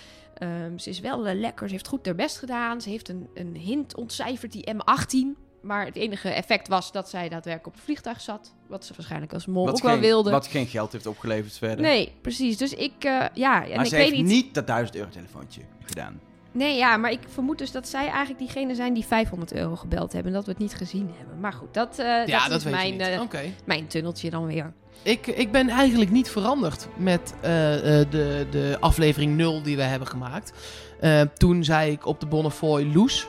[0.42, 2.82] Ehm, ze is wel eh, lekker, ze heeft goed haar best gedaan.
[2.82, 5.40] Ze heeft een, een hint ontcijferd, die M18.
[5.62, 8.54] maar het enige effect was dat zij daadwerkelijk op het vliegtuig zat.
[8.68, 10.32] Wat ze waarschijnlijk als mol Wat ook wel wilde.
[10.32, 11.82] Wat geen geld heeft opgeleverd verder.
[11.82, 12.58] Nee, precies.
[12.58, 14.26] Dus ik, eh, ja, en maar ik ze weet heeft niet.
[14.26, 16.20] niet dat 1000 euro telefoontje gedaan.
[16.52, 20.14] Nee, ja, maar ik vermoed dus dat zij eigenlijk diegene zijn die 500 euro gebeld
[20.14, 20.32] hebben.
[20.32, 21.40] En dat we het niet gezien hebben.
[21.40, 23.22] Maar goed, dat, eh, ja, dat, dat is mijn, eh,
[23.66, 24.74] mijn tunneltje dan weer.
[25.04, 29.82] Ik, ik ben eigenlijk niet veranderd met eh, eh, de, de aflevering 0 die we
[29.82, 30.54] hebben gemaakt.
[31.00, 33.28] Eh, toen zei ik op de Bonnefoy Loes.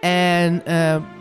[0.00, 0.62] En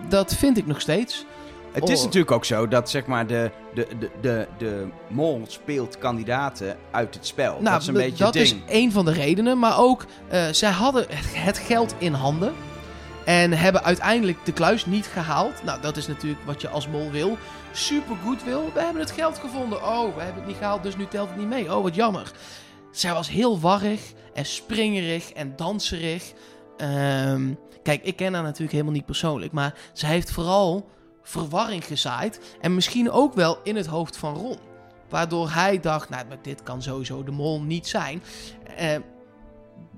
[0.09, 1.25] dat vind ik nog steeds.
[1.71, 2.03] Het is Oh.
[2.05, 7.13] natuurlijk ook zo dat zeg maar de, de, de, de, de mol speelt kandidaten uit
[7.13, 7.51] het spel.
[7.51, 9.59] Nou, dat is een beetje dat is een van de redenen.
[9.59, 10.05] Maar ook,
[10.51, 12.53] zij hadden het geld in handen.
[13.29, 15.63] En hebben uiteindelijk de kluis niet gehaald.
[15.63, 17.37] Nou, dat is natuurlijk wat je als mol wil.
[17.71, 18.71] Super goed wil.
[18.73, 19.83] We hebben het geld gevonden.
[19.83, 21.75] Oh, we hebben het niet gehaald, dus nu telt het niet mee.
[21.75, 22.31] Oh, wat jammer.
[22.91, 26.33] Zij was heel warrig en springerig en danserig.
[26.77, 27.53] Ehm,
[27.83, 29.51] kijk, ik ken haar natuurlijk helemaal niet persoonlijk.
[29.51, 30.89] Maar zij heeft vooral
[31.23, 32.39] verwarring gezaaid.
[32.61, 34.57] En misschien ook wel in het hoofd van Ron.
[35.09, 38.23] Waardoor hij dacht, nou, dit kan sowieso de mol niet zijn.
[38.77, 38.95] Eh,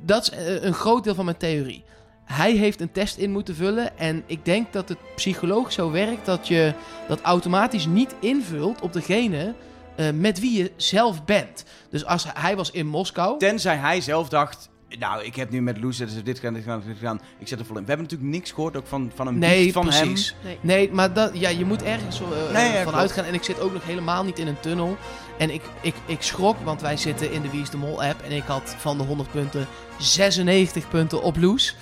[0.01, 1.84] dat is eh, een groot deel van mijn theorie.
[2.32, 3.97] Hij heeft een test in moeten vullen.
[3.97, 6.73] En ik denk dat het psychologisch zo werkt dat je
[7.07, 9.53] dat automatisch niet invult op degene
[9.95, 11.63] eh, met wie je zelf bent.
[11.89, 13.39] Dus als hij was in Moskou.
[13.39, 14.69] Tenzij hij zelf dacht,
[14.99, 17.21] nou, ik heb nu met Loes dus dit gedaan, dit gedaan, dit gedaan.
[17.39, 17.82] Ik zet er vol in.
[17.82, 20.36] We hebben natuurlijk niks gehoord ook van, van een Nee, van precies.
[20.41, 20.57] hem.
[20.61, 20.77] Nee.
[20.77, 23.25] Nee, maar dat, ja, je moet ergens eh, Nee, ja, van uitgaan.
[23.25, 24.97] En ik zit ook nog helemaal niet in een tunnel.
[25.38, 28.21] En ik, ik, ik schrok, want wij zitten in de Wie is de Mol app.
[28.21, 29.67] En ik had van de 100 punten
[29.99, 31.75] 96 punten op Loes.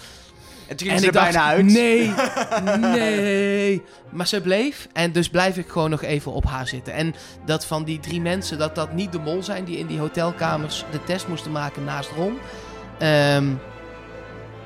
[0.70, 1.66] En toen ging ze er dacht, bijna uit.
[1.66, 2.12] nee,
[3.00, 3.84] nee.
[4.10, 4.88] Maar ze bleef.
[4.94, 6.94] En dus blijf ik gewoon nog even op haar zitten.
[6.94, 7.16] En
[7.46, 10.86] dat van die drie mensen, dat dat niet de mol zijn die in die hotelkamers
[10.92, 12.38] de test moesten maken naast Ron.
[13.00, 13.46] Ehm,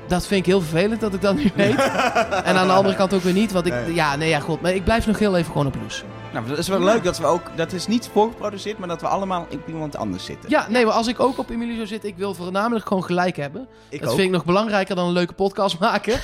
[0.08, 1.78] dat vind ik heel vervelend dat ik dat nu weet.
[2.44, 3.52] en aan de andere kant ook weer niet.
[3.52, 3.94] Want ik, Nee.
[3.94, 4.60] ja, nee, ja, god.
[4.60, 6.04] Maar ik blijf nog heel even gewoon op Loes.
[6.34, 9.06] Nou, dat is wel leuk dat we ook, dat is niet voorgeproduceerd, maar dat we
[9.06, 10.50] allemaal op iemand anders zitten.
[10.50, 13.36] Ja, nee, maar als ik ook op Emilio zou zitten, ik wil voornamelijk gewoon gelijk
[13.36, 13.68] hebben.
[13.88, 14.14] ik dat ook.
[14.14, 16.20] vind ik nog belangrijker dan een leuke podcast maken.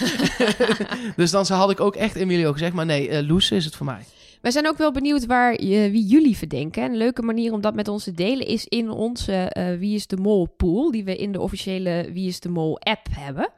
[1.17, 2.73] dus dan had ik ook echt Emilio gezegd.
[2.73, 4.05] Maar nee, eh, Loes is het voor mij.
[4.41, 6.83] Wij zijn ook wel benieuwd waar je, wie jullie verdenken.
[6.83, 10.07] Een leuke manier om dat met ons te delen is in onze eh, Wie is
[10.07, 13.49] de Mol pool, die we in de officiële Wie is de Mol app hebben.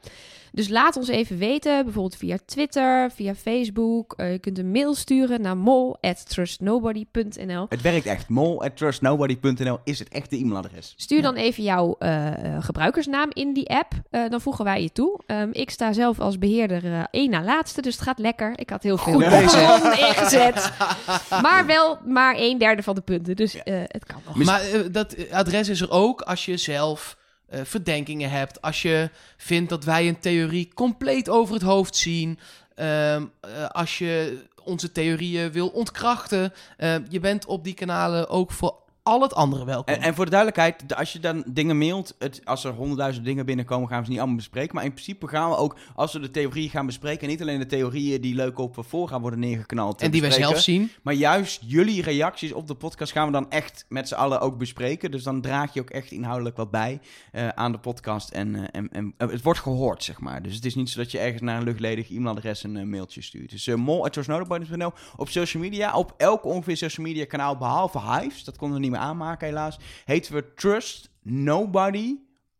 [0.52, 4.14] Dus laat ons even weten, bijvoorbeeld via Twitter, via Facebook.
[4.16, 7.66] Eh, je kunt een mail sturen naar mol@trustnobody.nl.
[7.68, 8.28] Het werkt echt.
[8.28, 10.94] mol@trustnobody.nl is het echte e-mailadres.
[10.96, 13.92] Stuur dan even jouw eh, eh, gebruikersnaam in die app.
[14.10, 15.20] Eh, dan voegen wij je toe.
[15.26, 18.52] Ehm, ik sta zelf als beheerder eh, één na laatste, dus het gaat lekker.
[18.58, 20.72] Ik had heel veel bron ingezet.
[21.42, 24.44] maar wel maar een derde van de punten, dus eh, het kan nog.
[24.44, 27.16] Maar dat adres is er ook als je zelf
[27.52, 28.62] eh, verdenkingen hebt.
[28.62, 32.38] Als je vindt dat wij een theorie compleet over het hoofd zien.
[32.74, 36.52] Ehm, eh, als je onze theorieën wil ontkrachten.
[36.76, 39.94] Eh, je bent op die kanalen ook voor al het andere welkom.
[39.94, 43.24] En, en voor de duidelijkheid, de- als je dan dingen mailt, het, als er honderdduizend
[43.24, 44.74] dingen binnenkomen, gaan we ze niet allemaal bespreken.
[44.74, 47.66] Maar in principe gaan we ook, als we de theorie gaan bespreken, niet alleen de
[47.66, 50.00] theorieën die leuk op voor gaan worden neergeknald.
[50.00, 50.90] eh, en die wij zelf zien.
[51.02, 54.58] Maar juist jullie reacties op de podcast gaan we dan echt met z'n allen ook
[54.58, 55.10] bespreken.
[55.10, 57.00] Dus dan draag je ook echt inhoudelijk wat bij
[57.32, 58.30] eh, aan de podcast.
[58.30, 60.42] En, eh, en, en eh, het wordt gehoord, zeg maar.
[60.42, 63.22] Dus het is niet zo dat je ergens naar een luchtledig e-mailadres een eh, mailtje
[63.22, 63.50] stuurt.
[63.50, 65.94] Dus uh, mol.trustnodebuddies.nl op social media.
[65.96, 69.78] Op elk ongeveer social media kanaal, behalve Hives, dat konden we niet meer aanmaken helaas,
[70.04, 72.16] heten we Trust Nobody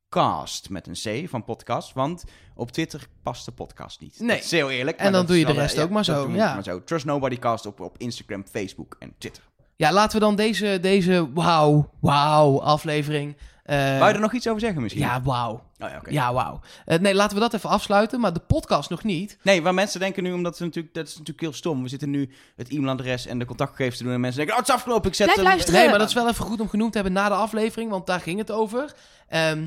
[0.09, 1.93] Cast met een C van podcast.
[1.93, 2.25] Want
[2.55, 4.21] op Twitter past de podcast niet.
[4.21, 4.37] Nee.
[4.37, 4.97] Dat is heel eerlijk.
[4.97, 6.55] En dan doe je de rest ook maar zo, ja.
[6.55, 6.85] maar zo.
[6.85, 9.43] Trust Nobody Cast op, op Instagram, Facebook en Twitter.
[9.77, 13.37] Ja, laten we dan deze, deze wauw, wauw aflevering...
[13.63, 15.03] eh, Wou je er nog iets over zeggen misschien?
[15.03, 15.53] ja, wauw.
[15.53, 16.11] Oh, ja, oké.
[16.11, 16.61] Ja, wauw.
[16.85, 18.21] Eh, nee, laten we dat even afsluiten.
[18.21, 19.39] Maar de podcast nog niet.
[19.43, 21.83] Nee, waar mensen denken nu, omdat ze natuurlijk, dat is natuurlijk heel stom.
[21.83, 24.13] We zitten nu het e-mailadres en de contactgegevens te doen.
[24.13, 25.49] En mensen denken, oh, het is afgelopen, ik zet Blijf hem...
[25.49, 25.81] luisteren.
[25.81, 28.07] Nee, maar dat is wel even goed om genoemd te hebben na de aflevering, want
[28.07, 28.95] daar ging het over.
[29.29, 29.67] Ehm,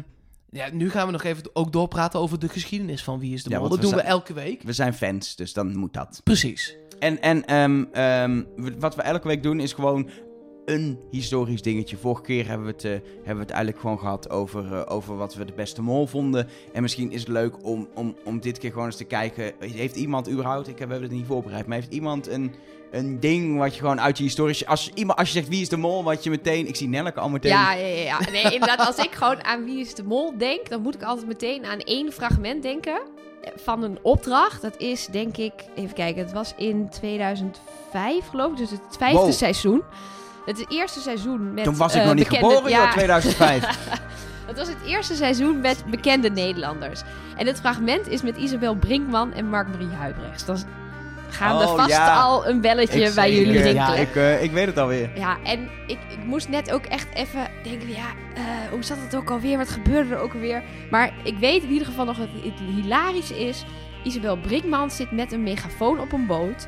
[0.50, 3.50] ja, nu gaan we nog even ook doorpraten over de geschiedenis van Wie is de
[3.50, 3.70] Mol.
[3.70, 4.62] Dat we doen we elke week.
[4.62, 6.22] We zijn fans, dus dan moet dat.
[6.24, 6.76] Precies.
[7.00, 8.44] En, en ehm, ehm,
[8.80, 10.10] wat we elke week doen is gewoon
[10.66, 11.98] een historisch dingetje.
[11.98, 15.18] Vorige keer hebben we het, eh, hebben we het eigenlijk gewoon gehad over, eh, over
[15.18, 16.48] wat we de beste mol vonden.
[16.74, 19.52] En misschien is het leuk om, om, om dit keer gewoon eens te kijken.
[19.60, 22.54] Heeft iemand überhaupt, ik heb, we hebben het niet voorbereid, maar heeft iemand een,
[22.92, 24.68] een ding wat je gewoon uit je historische...
[24.68, 26.68] Als, iemand, als je zegt wie is de mol, wat je meteen...
[26.68, 27.52] Ik zie Nelleke al meteen...
[27.52, 28.20] Ja, ja, ja.
[28.32, 31.28] Nee, inderdaad, als ik gewoon aan Wie is de Mol denk, dan moet ik altijd
[31.28, 33.00] meteen aan één fragment denken
[33.56, 34.62] van een opdracht.
[34.62, 39.20] Dat is, denk ik, even kijken, het was in 2005 geloof ik, dus het vijfde
[39.20, 39.32] Wow.
[39.32, 39.82] seizoen.
[40.46, 43.90] Het eerste seizoen met Toen was ik eh, nog niet bekende- geboren, ja, joh, 2005.
[44.46, 47.02] Het was het eerste seizoen met bekende Nederlanders.
[47.38, 50.48] En het fragment is met Isabel Brinkman en Mark-Marie Huibrechts.
[50.48, 50.64] Is
[51.30, 52.16] gaan er Oh, vast ja.
[52.22, 54.00] al een belletje Ik bij jullie Ja, rinkelen.
[54.02, 55.10] Ik, eh, ik weet het alweer.
[55.18, 59.16] Ja, en ik, ik moest net ook echt even denken, ja, eh, hoe zat het
[59.16, 59.58] ook alweer?
[59.58, 60.64] Wat gebeurde er ook alweer?
[60.92, 63.66] Maar ik weet in ieder geval nog dat het hilarische is.
[64.04, 66.68] Isabel Brinkman zit met een megafoon op een boot.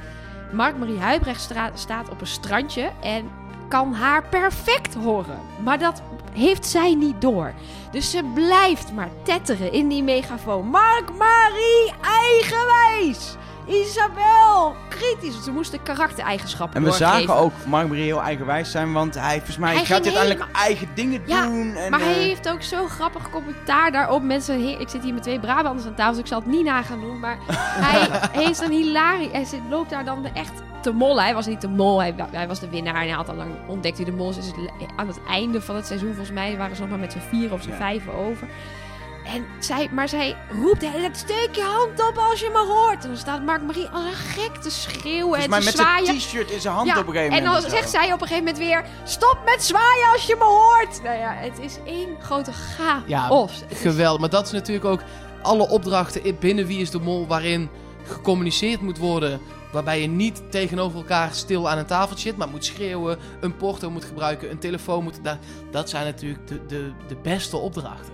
[0.51, 3.29] Mark-Marie Huibrecht stra- staat op een strandje en
[3.67, 5.39] kan haar perfect horen.
[5.63, 6.01] Maar dat
[6.33, 7.53] heeft zij niet door.
[7.91, 10.65] Dus ze blijft maar tetteren in die megafoon.
[10.67, 13.35] Mark-Marie, eigenwijs!
[13.67, 15.43] Isabel, kritisch.
[15.43, 17.21] Ze moesten karaktereigenschappen En we doorgeven.
[17.27, 20.87] zagen ook Mark Marie heel eigenwijs zijn, want hij volgens mij Hij gaat uiteindelijk eigen
[20.95, 21.75] dingen Ja, doen.
[21.75, 24.21] En, Maar hij eh, heeft ook zo'n grappig commentaar daarop.
[24.23, 26.81] Mensen, ik zit hier met twee Brabanders aan tafel, dus ik zal het niet na
[26.81, 27.19] gaan doen.
[27.19, 27.37] Maar
[27.85, 28.07] hij
[28.41, 29.31] heeft een hilarisch...
[29.31, 31.23] Hij zit, loopt daar dan echt te mollen.
[31.23, 32.93] Hij was niet de mol, hij, hij was de winnaar.
[32.95, 34.35] En hij had al lang ontdekt wie de mol is.
[34.35, 34.51] Dus
[34.95, 37.53] aan het einde van het seizoen, volgens mij, waren ze nog maar met z'n vier
[37.53, 37.75] of z'n Ja.
[37.75, 38.47] vijven over.
[39.33, 42.73] En zij, maar zij roept de hele tijd, steek je hand op als je me
[42.73, 43.03] hoort.
[43.03, 46.05] En dan staat Mark-Marie als een gek te schreeuwen en te met zwaaien.
[46.05, 47.61] zijn t-shirt in zijn hand Ja, op een gegeven en moment.
[47.63, 50.43] dan of zegt zij op een gegeven moment weer: Stop met zwaaien als je me
[50.43, 51.03] hoort.
[51.03, 53.03] Nou ja, het is één grote chaos.
[53.05, 53.27] Ja,
[53.67, 54.19] Het Geweldig.
[54.19, 55.01] Maar dat is natuurlijk ook
[55.41, 57.69] alle opdrachten in- binnen Wie is de Mol waarin
[58.05, 59.39] gecommuniceerd moet worden.
[59.71, 63.89] Waarbij je niet tegenover elkaar stil aan een tafeltje zit, maar moet schreeuwen, een porto
[63.89, 65.19] moet gebruiken, een telefoon moet...
[65.23, 65.37] Dat,
[65.71, 68.13] dat zijn natuurlijk de, de, de beste opdrachten.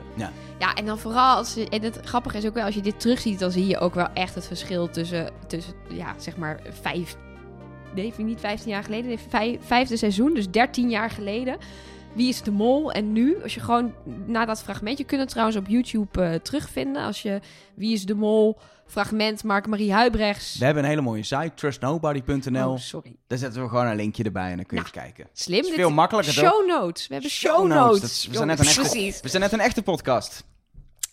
[0.59, 3.39] Ja, en dan vooral als en het grappige is ook wel, als je dit terugziet,
[3.39, 7.16] dan zie je ook wel echt het verschil tussen, tussen ja, zeg maar, vijf,
[7.95, 11.57] nee, niet 15 jaar geleden, nee, vijf, vijfde seizoen, dus 13 jaar geleden.
[12.14, 12.91] Wie is de mol?
[12.91, 13.93] En nu, als je gewoon
[14.26, 17.03] naar dat fragment, je kunt het trouwens op YouTube eh, terugvinden.
[17.03, 17.39] Als je
[17.74, 18.57] Wie is de mol,
[18.93, 20.57] fragment Mark-Marie Huibrechts.
[20.57, 22.71] We hebben een hele mooie site, trustnobody.nl.
[22.71, 23.15] Oh, sorry.
[23.27, 25.27] Daar zetten we gewoon een linkje erbij en dan kun je Nou, eens kijken.
[25.33, 25.57] Slim.
[25.57, 26.33] Het is veel makkelijker?
[26.33, 27.07] Show notes.
[27.07, 28.03] We hebben show, notes.
[28.03, 29.21] Is- we, zijn net een echte, Precies.
[29.21, 30.43] we zijn net een echte podcast.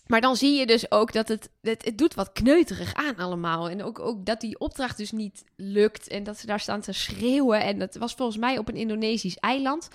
[0.07, 3.69] Maar dan zie je dus ook dat het, het, het doet wat kneuterig aan allemaal.
[3.69, 6.07] En ook, ook dat die opdracht dus niet lukt.
[6.07, 7.61] En dat ze daar staan te schreeuwen.
[7.63, 9.87] En dat was volgens mij op een Indonesisch eiland.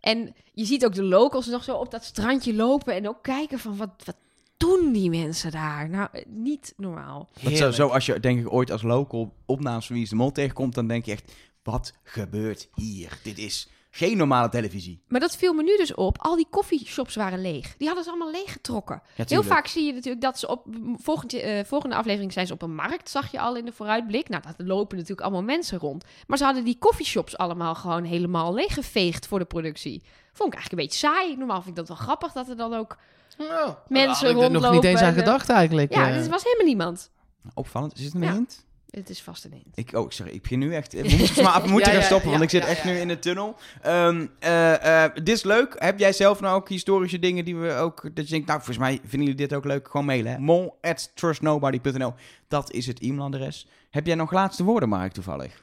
[0.00, 2.94] En je ziet ook de locals nog zo op dat strandje lopen.
[2.94, 4.16] En ook kijken van wat, wat
[4.58, 5.88] doen die mensen daar?
[5.88, 7.28] Nou, eh, niet normaal.
[7.40, 10.16] Dat zo, zo als je denk ik ooit als local opnames van Wie is de
[10.16, 11.32] Mol tegenkomt, dan denk je echt,
[11.62, 13.18] wat gebeurt hier?
[13.22, 15.02] Dit is geen normale televisie.
[15.08, 16.18] Maar dat viel me nu dus op.
[16.18, 17.76] Al die koffieshops waren leeg.
[17.76, 19.02] Die hadden ze allemaal leeggetrokken.
[19.14, 22.52] Ja, Heel vaak zie je natuurlijk dat ze op volgende, eh, volgende aflevering zijn ze
[22.52, 24.28] op een markt, zag je al in de vooruitblik.
[24.28, 26.04] Nou, daar lopen natuurlijk allemaal mensen rond.
[26.26, 30.02] Maar ze hadden die koffieshops allemaal gewoon helemaal leeggeveegd voor de productie.
[30.32, 31.36] Vond ik eigenlijk een beetje saai.
[31.36, 32.96] Normaal vind ik dat wel grappig dat er dan ook.
[33.38, 35.94] Nou, Mensen ik er nog niet rondlopen eens aan eh, gedacht eigenlijk.
[35.94, 36.24] Ja, eh.
[36.24, 37.10] er was helemaal niemand.
[37.54, 37.98] Opvallend.
[37.98, 38.32] Is het een Ja.
[38.32, 38.66] hint?
[38.90, 39.66] Het is vast een hint.
[39.74, 40.92] Ik, oh, sorry, ik begin nu echt...
[40.92, 42.90] We moeten, maar, we moeten Ja, gaan stoppen, ja, want ik zit ja, echt ja,
[42.90, 43.56] nu in de tunnel.
[43.82, 45.74] Ehm, eh, eh, dit is leuk.
[45.78, 48.02] Heb jij zelf nou ook historische dingen die we ook...
[48.02, 49.88] Dat je denkt, nou, volgens mij vinden jullie dit ook leuk.
[49.90, 50.38] Gewoon mailen, hè.
[50.38, 52.14] mol at trustnobody.nl
[52.48, 53.68] Dat is het e-mailadres.
[53.90, 55.62] Heb jij nog laatste woorden, Mark, toevallig?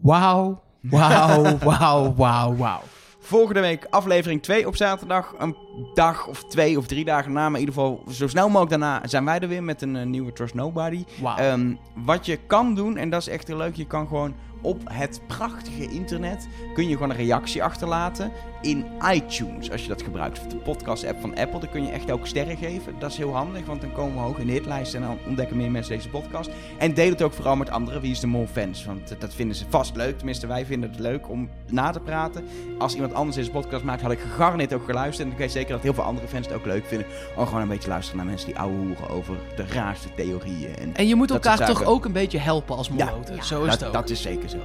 [0.00, 2.82] Wauw, wauw, wauw, wauw, wauw.
[3.22, 5.34] Volgende week aflevering 2 op zaterdag.
[5.38, 5.56] Een
[5.94, 7.48] dag of twee of drie dagen na.
[7.48, 10.06] Maar in ieder geval zo snel mogelijk daarna zijn wij er weer met een eh,
[10.06, 11.04] nieuwe Trust Nobody.
[11.20, 11.36] Wauw.
[11.36, 14.80] Ehm, wat je kan doen, en dat is echt heel leuk, je kan gewoon op
[14.84, 18.32] het prachtige internet kun je gewoon een reactie achterlaten
[18.62, 19.70] in iTunes.
[19.70, 22.94] Als je dat gebruikt, de podcast-app van Apple, dan kun je echt ook sterren geven.
[22.98, 25.56] Dat is heel handig, want dan komen we hoog in de hitlijst en dan ontdekken
[25.56, 26.50] meer mensen deze podcast.
[26.78, 29.34] En deel het ook vooral met anderen, wie is de mol fans, want dat- dat
[29.34, 30.16] vinden ze vast leuk.
[30.16, 32.44] Tenminste, wij vinden het leuk om na te praten.
[32.78, 35.26] Als iemand anders deze podcast maakt, had ik gegarandeerd ook geluisterd.
[35.26, 37.06] En ik weet zeker dat heel veel andere fans het ook leuk vinden.
[37.36, 40.76] Om gewoon een beetje luisteren naar mensen die ouwe hoeren over de raarste theorieën.
[40.76, 43.34] En En je moet elkaar toch ook een beetje helpen als moloten.
[43.36, 43.42] Ja.
[43.42, 43.92] Zo is het ook.
[43.92, 44.56] dat is zeker zo.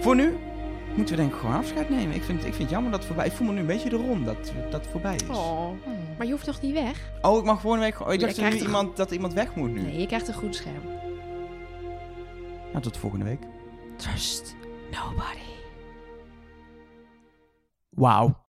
[0.00, 0.36] Voor nu
[0.96, 2.14] moeten we denk ik gewoon afscheid nemen.
[2.14, 3.26] Ik vind, ik vind het jammer dat het voorbij...
[3.26, 5.28] Ik voel me nu een beetje erom dat, dat het voorbij is.
[5.28, 5.70] Oh, Oh.
[6.18, 7.10] Maar je hoeft toch niet weg?
[7.38, 7.94] ik mag volgende week...
[7.94, 9.80] gewoon- Oh, ik Je dacht dat, nu iemand, dat iemand weg moet nu.
[9.80, 10.82] Nee, je krijgt een goed scherm.
[12.70, 13.40] Nou, tot volgende week.
[13.96, 14.56] Trust
[14.90, 15.38] nobody.
[17.90, 18.43] Wauw.